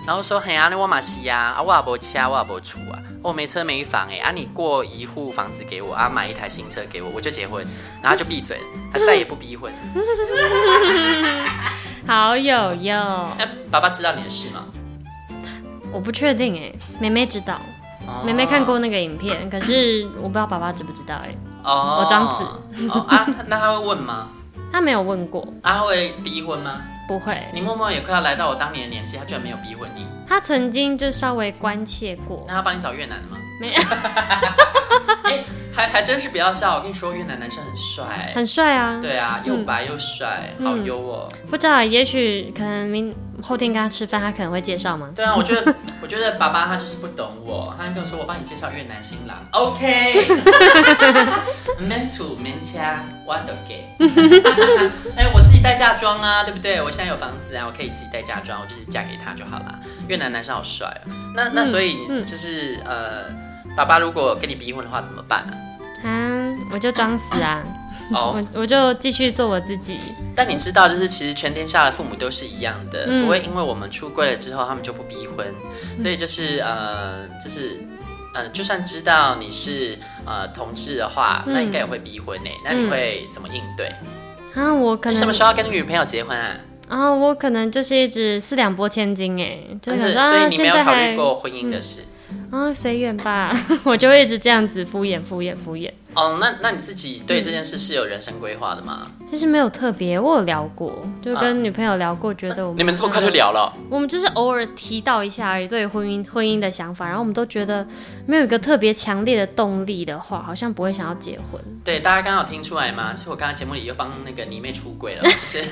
[0.07, 7.67] 然后说，嘿啊，那我马西呀，啊我也没车，我也没厝啊，我没车没房哎，啊你过一户房子给我啊，买一台新车给我，我就结婚，
[8.01, 8.61] 然后就闭嘴，
[8.93, 9.73] 他再也不逼婚。
[12.07, 12.95] 好有用。
[13.39, 14.63] 哎， 爸爸知道你的事吗？
[15.95, 17.57] 我不确定哎，妹妹知道，
[18.05, 21.33] 哦、妹妹看过那个影片，可是我不知道爸爸知不知道哎。
[21.63, 22.43] 哦，我装死。
[22.89, 24.27] 哦啊，那他会问吗？
[24.73, 25.41] 他没有问过。
[25.61, 26.81] 啊、他会逼婚吗？
[27.07, 27.33] 不会。
[27.53, 30.05] 你默默也快要来到我当年的年纪，他居然没有逼婚你。
[30.27, 32.43] 他曾经就稍微关切过。
[32.45, 33.37] 那他帮你找越南的吗？
[33.59, 33.81] 没有。
[35.23, 38.99] 哎，还还真是不要笑，我跟你说，越南男生很帅，很帅啊。
[39.01, 41.27] 对啊，又白又帅，嗯、好优哦。
[41.49, 45.09] 不知道，也许可能明后天跟他吃饭，他可能会介绍吗？
[45.15, 50.27] 对啊，我觉得， 我觉得爸爸他就是不懂我，他跟我说，我帮你介绍越南新郎，OK。
[51.77, 52.79] 免厝免车，
[53.25, 53.83] 我都给。
[55.17, 56.81] 哎，我自己带嫁妆啊，对不对？
[56.81, 59.79] 我现在有房子啊，我可以自己带嫁妆，我就是嫁给他就好了。
[60.07, 63.45] 越南男生好帅啊，那那所以就是、呃。
[63.75, 65.53] 爸爸如果跟你逼婚的话怎么办呢？
[66.09, 67.61] 啊，我就装死啊！
[68.13, 69.97] 哦，我我就继续做我自己。
[70.33, 75.53] 但你知道，就是其实全天下的父母都是一样的，嗯、不会因为我们出柜了之后，他们就不逼婚。
[75.99, 77.81] 所以就是呃，就是
[78.33, 82.49] 呃，就算知道你是呃同志的话，那应该也会逼婚呢。
[82.63, 83.87] 那你会怎么应对？
[84.53, 86.55] 啊，我可能你什么时候要跟女朋友结婚啊？
[86.87, 92.01] 啊，我可能就是一直四两拨千斤哎，就是所以你没有考虑过婚姻的事。
[92.51, 93.51] 啊，随缘吧，
[93.83, 95.91] 我就会一直这样子敷衍敷衍敷衍。
[96.15, 99.05] 哦，那那你自己对这件事是有人生规划的吗？
[99.25, 103.71] 其实没有特别，我有聊过，就跟女朋友聊过，觉得我们你们这么快就聊了？
[103.89, 107.85] 我们就是偶尔提到一下而已，对婚姻婚姻的想法，然后我们都觉得
[108.25, 111.61] 没有一个特别强烈的动力的话，好像不会想要结婚。
[111.83, 113.11] 对，大家刚刚有听出来吗？
[113.13, 115.63] 其实我刚刚节目里又帮那个泥妹出轨了， 就是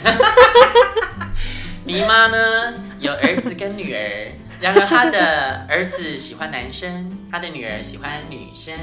[1.85, 4.31] 泥妈呢有儿子跟女儿。
[4.61, 8.71] 然后她的儿子喜欢男生，他的女儿喜欢女生。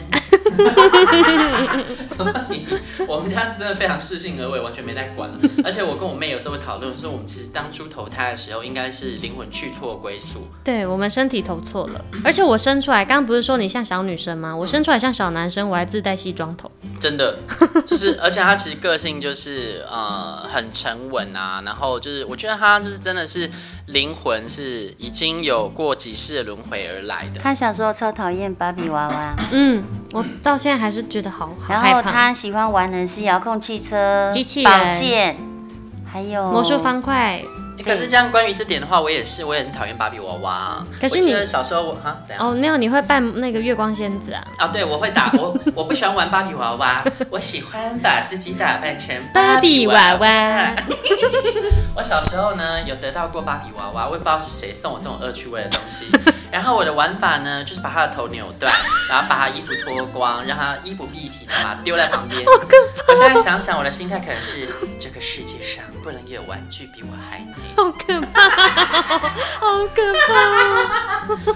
[2.05, 2.67] 所以
[3.07, 5.39] 我们家是真的非常适性而为，完全没在管了。
[5.63, 10.49] 而且我跟我妹有时候会讨论说，我们其实当初投胎的时候，应该是灵魂去错归宿。
[10.65, 14.57] 对，我们身体投错了，而且我生出来，刚刚不是说你像小女生吗？
[14.57, 16.69] 我生出来像小男生，我还自带西装头。
[16.99, 17.39] 真的，
[17.87, 23.49] 就是，而且他其实个性就是呃很沉稳啊，然后就是我觉得他就是真的是
[23.87, 27.41] 灵魂是已经有过几世的轮回而来的。
[27.41, 35.37] 他小时候超讨厌芭比娃娃，嗯，我到现在还是觉得好，好然后他喜欢玩的是遥控汽车、机器人、宝剑，
[36.11, 37.42] 还有魔术方块。
[37.83, 40.85] 可是这样，关于这点的话，我也是，我也很讨厌芭比娃娃。
[41.01, 42.49] 可是你小时候我哈怎样？
[42.49, 44.45] 哦，没有，你会扮那个月光仙子啊？
[44.59, 50.75] 啊，对，我会打我，我不喜欢玩芭比娃娃， 我喜欢把自己打扮成芭比娃娃。
[51.95, 56.07] 我小时候呢，有得到过芭比娃娃，我也不知道是谁送我这种恶趣味的东西。
[56.51, 58.73] 然后我的玩法呢，就是把他的头扭断，
[59.09, 62.43] 然后把他衣服脱光，让他衣不蔽体的把他丢在旁边。
[62.45, 67.55] 我现在想想，我的心态可能是这个世界上不能有玩具比我还美。
[67.76, 68.48] 好可怕，
[69.59, 70.30] 好可怕！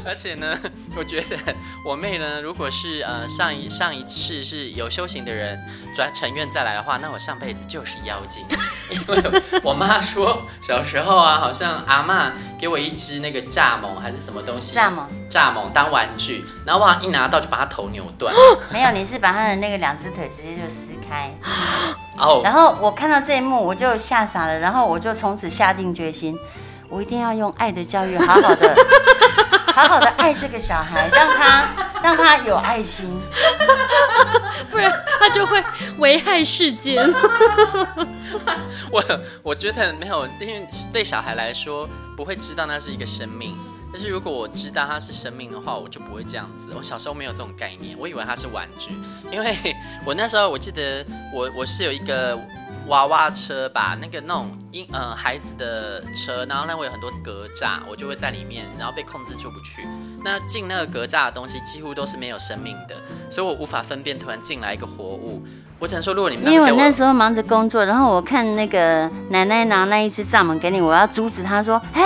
[0.05, 0.59] 而且呢，
[0.97, 1.37] 我觉得
[1.85, 5.59] 我妹呢，如果是呃上一上一世是有修行的人
[5.95, 8.45] 转成愿再来的话，那我上辈子就是妖精。
[8.91, 18.33] 因为我妈说小时候啊，好像阿妈给我一只那个蚱蜢还是什么东西，蚱蜢，蚱蜢当玩具，然后我一拿到就把它头扭断。
[18.71, 21.37] 没有，你是把他的那个两只腿直接就撕开。
[22.17, 26.39] 哦，然后我看到这一幕，我就吓傻了，然后我就从此下定决心，
[26.89, 28.77] 我一定要用爱的教育，好好的，
[29.75, 31.69] 好好的爱这个小孩，让他
[32.01, 33.21] 让他有爱心，
[34.71, 35.61] 不然他就会
[35.99, 37.05] 危害世间。
[38.93, 39.03] 我
[39.43, 43.59] 我觉得没有，因为对小孩来说不会知道那是一个生命。
[43.95, 46.69] 但是如果我知道它是生命的话，我就不会这样子。
[46.77, 48.91] 我小时候没有这种概念，我以为它是玩具，
[49.31, 49.57] 因为
[50.05, 52.37] 我那时候我记得我我是有一个
[52.89, 59.87] 娃娃车吧，那个那种婴呃孩子的车，然后那会有很多格栅，我就会在里面，然后被控制出不去。
[60.25, 62.97] 那进那个格栅的东西几乎都是没有生命的，
[63.31, 65.41] 所以我无法分辨突然进来一个活物。
[65.79, 72.03] 我只能说，如果你们因为我那时候忙着工作，然后我看那个奶奶拿那一只蚱蜢给你，我要阻止她说：“嘿。”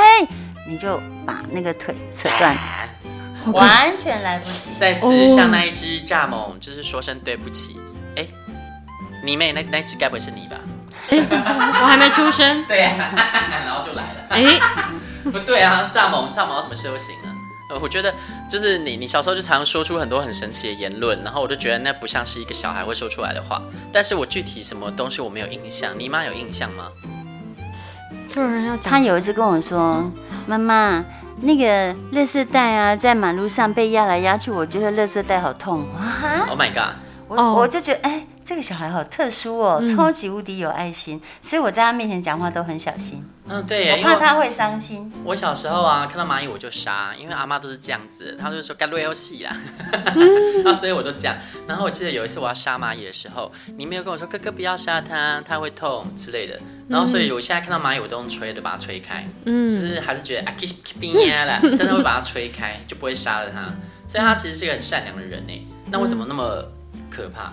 [0.69, 2.57] 你就把那个腿扯断，
[3.55, 4.71] 完全来不及。
[4.79, 7.81] 再次向那一只蚱蜢，就是说声对不起。
[8.17, 8.27] 哎，
[9.25, 10.59] 你妹那那只该不会是你吧？
[11.09, 11.17] 哎，
[11.81, 12.63] 我还没出生。
[12.69, 12.93] 对呀，
[13.65, 14.27] 然后就来了。
[14.29, 14.61] 哎，
[15.33, 17.33] 不对啊，蚱蜢蚱蜢要怎么修行啊？
[17.81, 18.15] 我觉得
[18.49, 23.63] 就是你，你小时候就常常说出很多很神奇的言论，然后我就觉得那不像是一个小孩会说出来的话。
[23.91, 26.89] 但是我具体什么东西我没有印象，你妈有印象吗？
[28.83, 30.11] 他有一次跟我说。
[30.47, 31.05] 妈妈，
[31.43, 35.87] 那个垃圾袋啊，在马路上被压来压去，我觉得垃圾袋好痛。
[36.49, 36.95] Oh my god！
[37.29, 43.23] 我我就觉得，哎、欸，这个小孩好特殊哦，嗯、超级无敌有爱心，所以我在他面前讲话都很小心。
[43.23, 45.11] 嗯，对，我怕他会伤心。
[45.25, 49.57] 我小时候啊，看到蚂蚁我就杀，因为阿妈都是这样子，她就说该录游戏啦。
[50.65, 51.35] 那 所以我就讲。
[51.67, 56.59] 然后我记得有一次我要杀蚂蚁的时候，你没有跟我说哥哥不要杀它，它会痛之类的。
[56.89, 63.65] 然后所以我现在看到蚂蚁我都用吹的把它吹开，嗯，就是还是觉得啊 kiss keep 啦， 但是会把它吹开，就不会杀了它。
[64.07, 65.69] 所以他其实是一个很善良的人呢。
[65.91, 66.65] 那我怎么那么？
[67.11, 67.53] 可怕，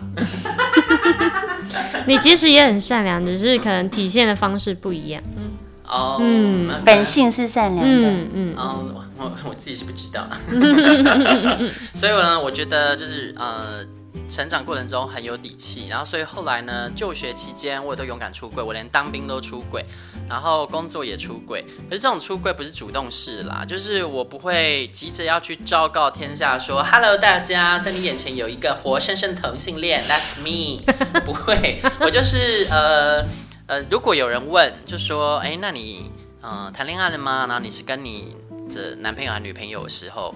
[2.05, 5.23] 你其实也很善良，只是可能体现的方式不一样。
[5.37, 5.49] 嗯
[5.87, 8.09] 哦，嗯，本性是善良的。
[8.09, 10.27] 嗯嗯，哦，我 我自己是不知道。
[11.93, 13.85] 所以呢，我觉得就是呃。
[14.27, 19.85] 成长过程中很有底气，然后所以后来呢，就学期间我也都勇敢出柜，我连当兵都出柜，
[20.27, 21.63] 然后工作也出柜。
[21.87, 30.81] 可是这种出柜不是主动式啦，就是我不会急着要去昭告天下说，Hello 大家，在你眼前有一个活生生的同性恋，That's me。
[31.23, 33.23] 不会， 我就是呃
[33.67, 36.11] 呃，如果有人问，就说，哎，那你
[36.41, 37.45] 嗯、呃、谈恋爱了吗？
[37.47, 38.35] 然后你是跟你
[38.73, 40.33] 的男朋友还是女朋友的时候，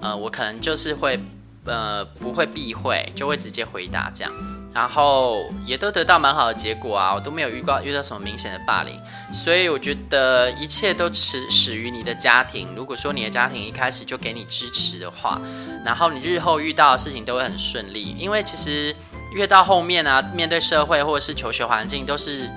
[0.00, 1.20] 呃，我可能就是会。
[1.66, 4.32] 呃不会避讳，就会直接回答这样，
[4.72, 8.98] 然后也都得到蛮好的结果啊，我都没有遇到遇到什么明显的霸凌，
[9.30, 12.74] 所以我觉得一切都始始于你的家庭。
[12.74, 15.38] 如果说你的家庭一开始就给你支持的话，
[15.84, 18.96] 然后你日后遇到的事情都会很顺利，因为其实
[19.34, 22.50] 越到后面啊，面对社会或者是求学环境都是。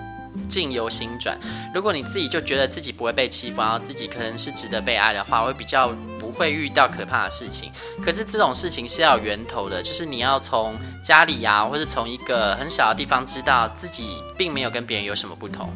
[0.53, 1.37] 境由心转，
[1.73, 5.89] 如果你自己就觉得自己不会被欺负，然后自己可能是值得被爱的话，会比较
[6.19, 7.71] 不会遇到可怕的事情。
[8.03, 15.73] 可是这种事情是要有源头的，就是你要从家里呀、或者从一个很小的地方知道自己并没有跟别人有什么不同。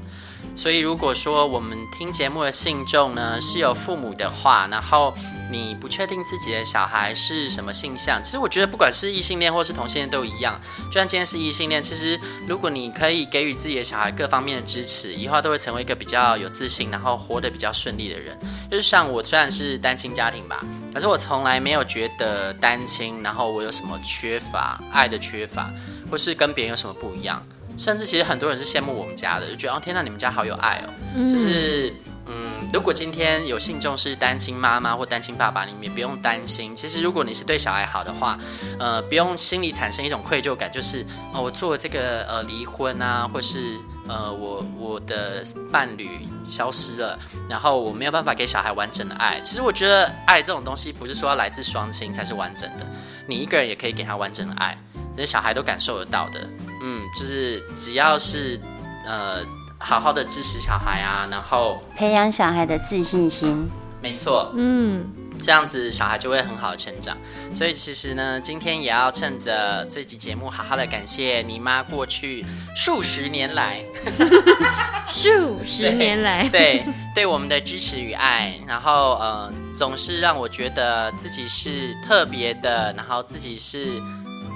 [0.57, 5.13] 所以，如果说我们听节目的信众呢是有父母的话，然后
[5.51, 10.59] 你不确定自己的小孩是什么性向，其实我觉得不管是异性恋或是同性恋都一样。
[10.87, 18.35] 就算今天是异性恋，其实如果你可以给予自己的小孩各方面的支持，以后都会成为一个比较有自信，然后活得比较顺利的人。
[18.69, 25.71] 就是像我虽然是单亲家庭吧，可是我从来没有觉得单亲，然后我有什么缺乏爱的缺乏，
[26.09, 27.45] 或是跟别人有什么不一样。
[27.77, 30.89] 甚至其实很多人是羡慕我们家的，就觉得哦天哪，你们家好有爱哦。
[31.15, 31.93] 嗯、就是
[32.25, 36.75] 嗯，如果今天有信众是单亲妈妈或单亲爸爸，你们也不用担心。
[36.75, 38.37] 其实如果你是对小孩好的话，
[38.79, 43.77] 呃，不用心里产生一种愧疚感，就是哦，我做了这个呃离婚啊，或是
[44.09, 47.17] 呃我我的伴侣消失了，
[47.49, 49.39] 然后我没有办法给小孩完整的爱。
[49.41, 52.85] 其实我觉得爱这种东西不是说要来自双亲才是完整的，
[53.25, 54.77] 你一个人也可以给他完整的爱，
[55.17, 56.47] 这些小孩都感受得到的。
[56.81, 58.59] 嗯，就是只要是，
[59.05, 59.39] 呃，
[59.79, 63.67] 好好的支持小孩啊，然后培养小孩的自信心。
[63.99, 65.03] 没错，嗯，
[65.41, 67.17] 这样子小孩就会很好的成长。
[67.51, 72.45] 所以其实呢，今天也要趁着这集节目，好好的感谢你妈过去
[72.75, 73.83] 数十年来
[75.09, 83.99] 数十年来，对对，对我们的支持与爱，然后呃，总是让我觉得自己是特别的，然后自己是。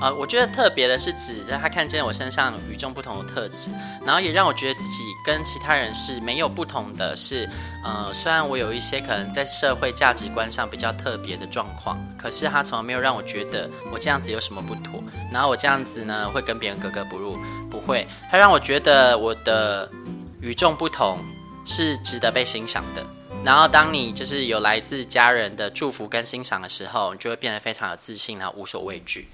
[0.01, 3.69] 呃，我觉得特别的是指让他看见我身上与众不同的特质，
[4.03, 7.47] 然后也让我觉得自己跟其他人是没有不同的是，
[7.83, 17.37] 呃，虽然我有一些可能在社会价值观上比较特别的状况，可是他从来没有让我觉得我这样子有什么不妥，然后我这样子呢会跟别人格格不入，
[17.69, 19.87] 不会，他让我觉得我的
[20.41, 21.19] 与众不同
[21.63, 23.05] 是值得被欣赏的。
[23.43, 29.29] 然后当你就是有来自家人的祝福跟欣赏的时候，你就会变得非常有自信，然后无所畏惧。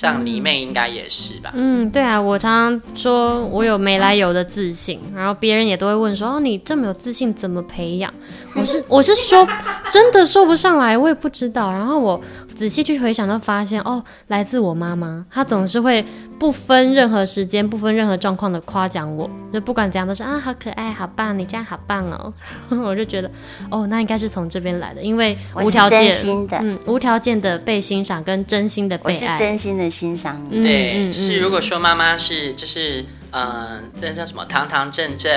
[0.00, 1.50] 像你妹应该也是吧？
[1.54, 8.14] 嗯，对啊，我常常说我有没来由的自信，然后别人也都会问说：“哦，你这么有自信，怎么培养？”
[8.54, 9.44] 我是我是说，
[9.90, 11.72] 真的说不上来，我也不知道。
[11.72, 12.20] 然后我
[12.58, 16.04] 仔细去回想，都发现哦，来自我妈妈，她总是会
[16.40, 22.34] 不分任何时间、不分任何状况的夸奖我，就不管怎样都是啊，好可爱，好棒，你这样好棒哦。
[22.82, 23.30] 我就觉得
[23.70, 26.10] 哦，那应该是从这边来的，因为无条件
[26.48, 29.88] 的，嗯，无条件的被欣赏跟真心的被爱，我是真心的。
[29.88, 35.32] 欣赏你，对，嗯嗯、是如果说妈妈是就是嗯，那叫什么堂堂正正，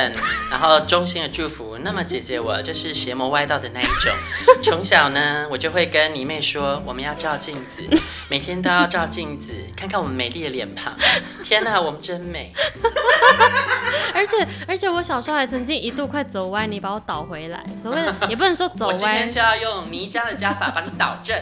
[0.49, 4.11] 然后衷心的祝福，那么姐姐我就是邪魔歪道的那一种。
[4.63, 7.81] 从小呢，我就会跟你妹说，我们要照镜子，
[8.29, 10.93] 每天都要照镜子，看看我们美丽的脸庞。
[11.43, 12.53] 天哪，我们真美！
[14.13, 17.65] 而且而且，我小时候还曾经一度快走歪，你把我倒回来。
[17.81, 21.37] 所谓的也不能说走歪，我今天就要用倪家的家法把你倒正。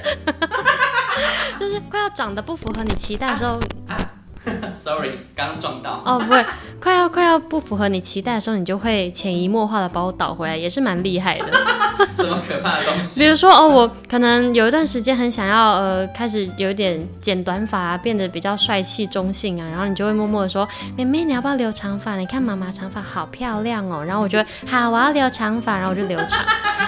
[1.59, 3.59] 就是快要长得不符合你期待的时候。
[3.87, 4.18] 啊啊
[4.75, 6.01] Sorry，刚刚撞到。
[6.05, 6.45] 哦，不会，
[6.79, 11.45] 快要快要不符合你期待的时候，你就会潜移默化的把我倒回来，也是蛮厉害的。
[12.15, 13.19] 什么可怕的东西？
[13.19, 20.67] 比如说，哦，我可能有一段时间很想要，呃，开始有点剪短发啊，变得比较帅气中性啊，然后你就会默默的说
[20.97, 22.15] ：“妹妹，你要不要留长发？
[22.15, 26.39] 你看妈妈长发好漂亮哦。”然后我就会：“好，我要留长发。”然后我就留长。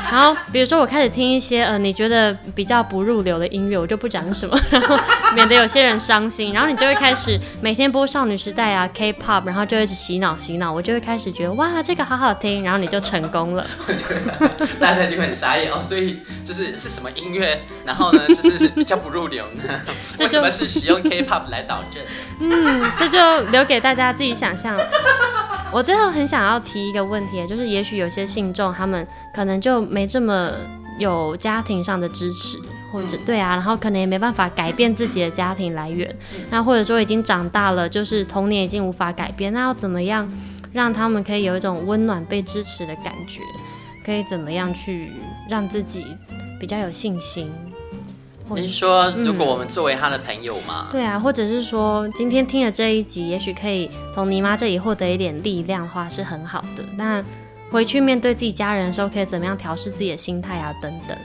[0.10, 4.98] 然后比如说，我开始听一些呃你觉得比较不入流的音乐，我就不讲什么，然后
[5.36, 6.54] 免得有些人伤心。
[6.54, 7.40] 然后你就会开始。
[7.62, 13.66] 每天播少女时代啊，K-pop，然后就一直洗脑洗脑，我就会开始觉得哇，这个好好听，然后你就成功了。
[13.88, 19.64] 我觉得大家一定很傻眼哦，所以就是是什么音乐，然后呢就是比较不入流呢？
[20.20, 22.02] 为什么是使用 K-pop 来导正？
[22.40, 24.80] 嗯，这就留给大家自己想象。
[25.72, 30.52] 我最后很想要提一个问题，就是也许有些信众他们可能就没这么
[31.00, 32.60] 有家庭上的支持。
[32.92, 36.14] 或者对啊，然后可能也没办法改变自己的家庭来源，
[36.50, 40.30] 那或者说已经长大了，就是童年已经无法改变，那要怎么样
[40.74, 43.42] 让他们可以有一种温暖被支持的感觉？
[44.04, 45.12] 可以怎么样去
[45.48, 46.06] 让自己
[46.60, 47.52] 比较有信心？
[48.54, 50.88] 你是说，如果我们作为他的朋友吗？
[50.92, 56.84] 对啊，或者是说今天听了这一集，也许可以从你妈这里获得一点力量的话，是很好的。
[56.98, 57.24] 那
[57.70, 60.74] 回去面对自己家人的时候，可以怎么样调试自己的心态啊？
[60.82, 61.18] 等等。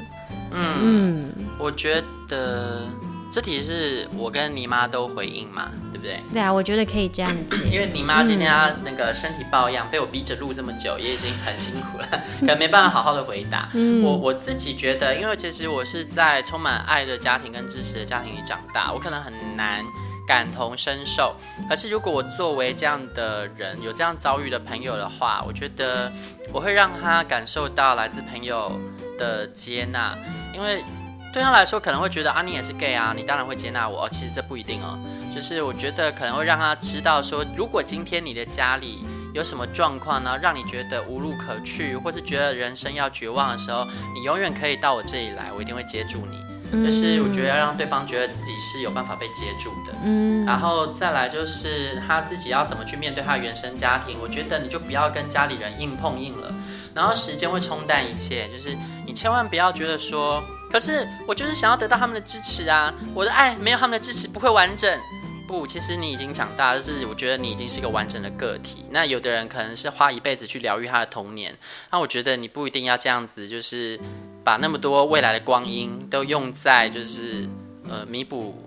[0.52, 2.82] 嗯，嗯，我觉得
[3.30, 6.22] 这题是我跟你妈都回应嘛，对不对？
[6.32, 12.08] 对啊，我觉得可以这样子，因为你妈今天她那个身体抱恙，被我逼着录这么久，也已经很辛苦了，
[12.40, 13.68] 可能没办法好好的回答。
[13.74, 19.84] 嗯、我我自己觉得，因为其实我是在充满爱的家庭跟支持的家庭里长大，我可能很难
[20.26, 21.34] 感同身受。
[21.68, 26.10] 可是如果我作为这样的人，有这样遭遇的朋友的话，我觉得
[26.52, 28.72] 我会让他感受到来自朋友
[29.18, 30.16] 的接纳，
[30.54, 30.82] 因为。
[31.36, 34.04] 对他来说，可能会觉得啊，你也是 gay 啊，你当然会接纳我。
[34.04, 34.98] 哦其实这不一定哦，
[35.34, 46.42] 就是我觉得可能会让他知道说，如果今天你的家里有什么状况呢，让你觉得无路可去，或是觉得人生要绝望的时候，你永远可以到我这里来，我一定会接住你。
[46.72, 49.92] 就是我觉得要让对方觉得自己是有办法被接住的。
[50.04, 56.50] 嗯，然后再来就是他自己要怎么去面对他原生家庭，我觉得你就不要跟家里人硬碰硬了。
[56.94, 58.74] 然后时间会冲淡一切，就是
[59.06, 60.42] 你千万不要觉得说。
[60.76, 62.92] 可是我就是想要得到他们的支持啊！
[63.14, 65.00] 我的爱没有他们的支持不会完整。
[65.48, 68.84] 不，其实你已经长大，就是我觉得你已经是个完整的个体。
[68.90, 71.56] 那有的人可能是花一辈子去疗愈他的童年，
[71.90, 73.98] 那我觉得你不一定要这样子，就是
[74.44, 77.48] 把那么多未来的光阴都用在就是
[77.88, 78.65] 呃弥补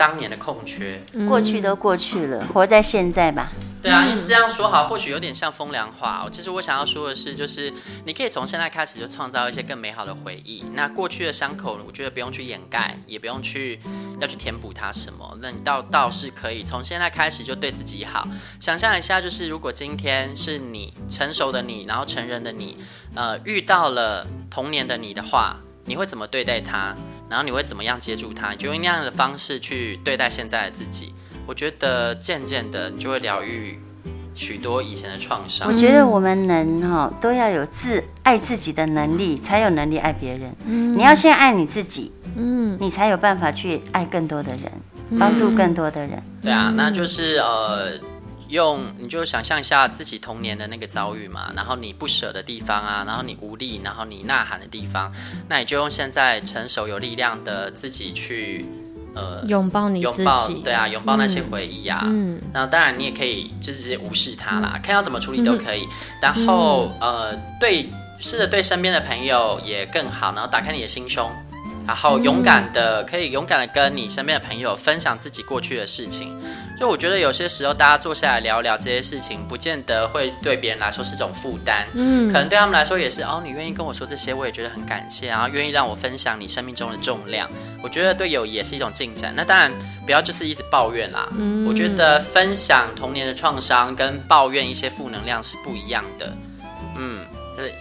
[0.00, 0.98] 当年的空缺。
[1.28, 3.52] 过去都过去了，活在现在吧。
[3.82, 6.26] 对啊，你这样说好，或许有点像风凉话。
[6.32, 7.70] 其实我想要说的是，就是
[8.06, 10.64] 你可以从现在开始就创造一些更美好的回忆。
[10.72, 13.78] 那过去的伤口，我觉得不用去掩盖，也不用去
[14.18, 15.38] 要去填补它什么。
[15.42, 18.26] 那你倒倒是可以从现在开始就对自己好。
[18.58, 22.76] 想象一下，就是如果今天是你成熟的你，然后成人的你，
[23.14, 26.94] 呃，遇到了童年的你的话，你会怎么对待他？
[27.30, 28.50] 然后你会怎么样接住他？
[28.50, 31.14] 你就用那样的方式去对待现在的自己。
[31.46, 33.78] 我觉得渐渐的，你就会疗愈
[34.34, 35.68] 许多以前的创伤。
[35.68, 40.54] 我觉得我们人哈都要有自爱自己的能力，才有能力爱别人。
[40.66, 46.12] 嗯，你要先爱你自己，嗯，你才有办法去爱更多的人，帮助更多的人。
[46.16, 47.92] 嗯，对啊，那就是呃，
[48.50, 55.12] 用你就想象一下自己童年的那个遭遇嘛，然后你不舍的地方啊，然后你无力，然后你呐喊的地方，
[55.48, 58.64] 那你就用现在成熟有力量的自己去。
[59.12, 62.02] 呃，拥抱你自己，拥抱，对啊，拥抱那些回忆啊。
[62.04, 65.82] 嗯，然后当然你也可以就是直接无视它啦，嗯、看要怎么处理都可以。
[65.82, 65.88] 嗯、
[66.22, 67.90] 然后、嗯、呃，对，
[68.20, 71.28] 试着对身边的朋友也更好，然后打开你的心胸，
[71.84, 76.40] 然后勇敢的、嗯、可以勇敢的跟你身边的朋友分享自己过去的事情。
[76.80, 81.86] 就我觉得有些时候，大家坐下来聊聊这些事情，不见得会对别人来说是种负担。
[81.92, 83.42] 嗯，可能对他们来说也是哦。
[83.44, 85.28] 你愿意跟我说这些，我也觉得很感谢。
[85.28, 87.50] 然后愿意让我分享你生命中的重量，
[87.82, 89.34] 我觉得对友谊也是一种进展。
[89.36, 89.70] 那当然，
[90.06, 91.28] 不要就是一直抱怨啦。
[91.36, 96.32] 嗯，我觉得分享童年的创伤跟抱怨一些负能量是不一样的。
[96.96, 97.26] 嗯，
[97.58, 97.74] 对，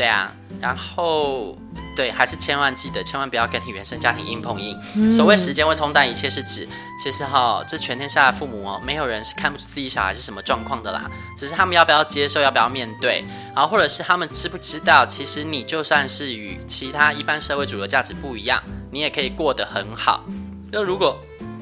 [0.00, 0.32] 对啊。
[0.58, 1.54] 然后。
[1.96, 4.78] 对，还是千万记得，千万不要跟你原生家庭硬碰硬。
[4.96, 6.66] 嗯、所谓时间会冲淡一切，是指
[7.02, 11.10] 其实哈、哦，这全天下的父母哦，没有人是看不出自己小孩是什么状况的啦。
[11.36, 13.22] 只是他们要不要接受，要不要面对，
[13.54, 20.24] 然后或者是他们知不知道，其实你就算是与其他一般社会主流价值不一样，你也可以过得很好。
[20.72, 21.18] 就如果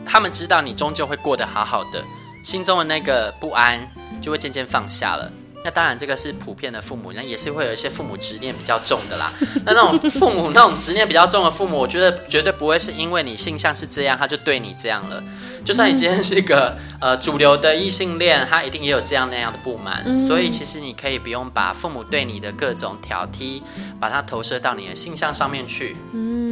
[0.07, 2.05] 他们知道你终究会过得好好的，
[2.45, 3.81] 心中的那个不安
[4.23, 5.33] 就会渐渐放下了。
[5.65, 9.31] 那当然，这个是普遍的父母，那也是会有一些父母执念比较重的啦。
[9.67, 15.23] 那那种父母那种执念比较重的父母，我觉得绝对不会是因为你性向是这样，他就对你这样了。
[15.65, 20.15] 就算你今天是一个呃主流的异性恋，他一定也有这样那样的不满。
[20.15, 23.61] 所以其实你可以不用把父母对你的各种挑剔，
[24.01, 25.97] 把它投射到你的性向上面去。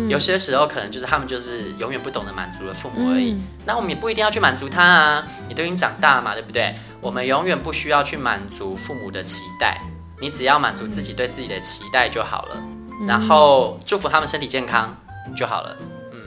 [0.09, 3.37] 有些时候可能就是他们就是永远不懂得满足的父母而已。
[3.65, 6.75] 那我们也不一定要去满足他啊，你都已经长大了嘛，对不对？
[7.07, 9.81] 我们永远不需要去满足父母的期待，
[10.21, 12.61] 你只要满足自己对自己的期待就好了，
[13.07, 14.93] 然后祝福他们身体健康
[15.37, 15.77] 就好了。
[16.13, 16.19] 嗯，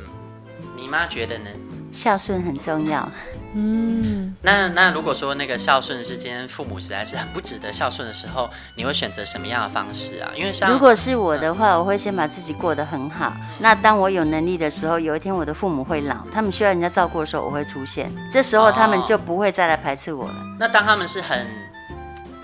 [0.77, 1.49] 你妈觉得呢？
[1.91, 3.11] 孝顺很重要。
[3.55, 10.29] 嗯，那那如果说那个孝顺是今天父母实在是很不值得孝顺的时候，你会选择什么样的方式啊？
[10.35, 13.33] 因为像如果是我的话，嗯、我会先把自己过得很好。
[13.59, 18.13] 那当我有能力的时候，有一天我的父母会老，他们需要人家照顾的时候，我会出现。
[18.31, 20.35] 这时候他们就不会再来排斥我了。
[20.59, 21.47] 那当他们是很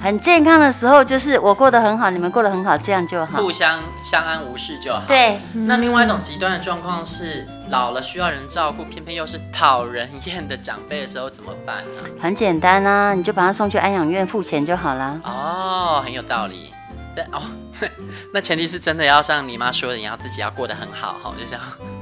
[0.06, 5.02] 很健康的时候，就是我过得很好，你们过得很好，这样就好，互相相安无事就好。
[5.08, 5.40] 对。
[5.52, 12.04] 那另外一种极端的状况是，老了需要人照顾，偏偏又是讨人厌的长辈的时候，怎么办呢？
[12.22, 15.20] 很简单啊，你就把他送去安养院付钱就好了。
[15.24, 16.72] 哦，很有道理。
[17.16, 17.42] 但哦，
[18.32, 21.60] 那前提是真的要像你妈说的，你要自己要过得很好哈，就像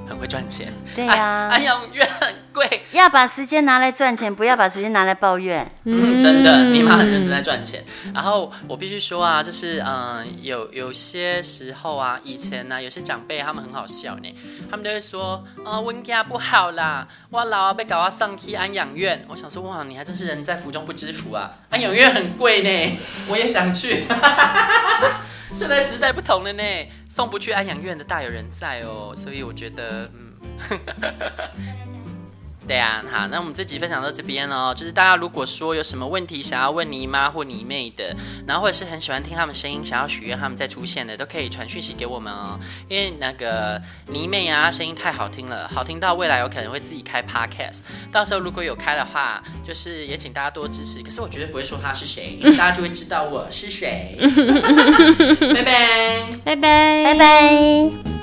[0.09, 0.73] 很会赚钱。
[0.93, 2.05] 对呀、啊， 安养院
[2.53, 2.83] 贵。
[2.91, 5.69] 要把时间拿来赚钱，不要把时间拿来抱怨。
[5.85, 7.83] 嗯，真的，你妈很认真在赚钱。
[8.13, 14.35] 然后我必须说啊，就是嗯、呃，有有些时候啊，以前呢、啊，有些长辈他们很好笑呢，
[14.69, 19.25] 他们都会说啊，温、呃、家不好啦，我老啊被搞到上去安养院。
[19.27, 22.97] 我想说，哇，你还真是人在福中不知福啊，安养院很贵呢，
[23.29, 24.05] 我也想去。
[25.53, 26.63] 现在时代不同了呢，
[27.07, 30.33] 送不去安养院的大有人在哦，所以我觉得，嗯，
[32.65, 38.15] 对啊，好，那我们这集分享到这边哦，就是大家如果说有什么问题想要问你妈或你妹的，
[38.47, 42.57] 然后或者是很喜欢听他们声音，想要许愿他们再出现的，都可以传讯息给我们哦，
[42.87, 54.17] 因为那个你妹啊，声音太好听了，好听到未来有可能会自己开 podcast，到时候如果有开的话，就是也请大家多支持，可是我绝对不会说他是谁， 因为大家就会知道我是谁。
[55.53, 58.22] 拜拜，拜拜，拜拜。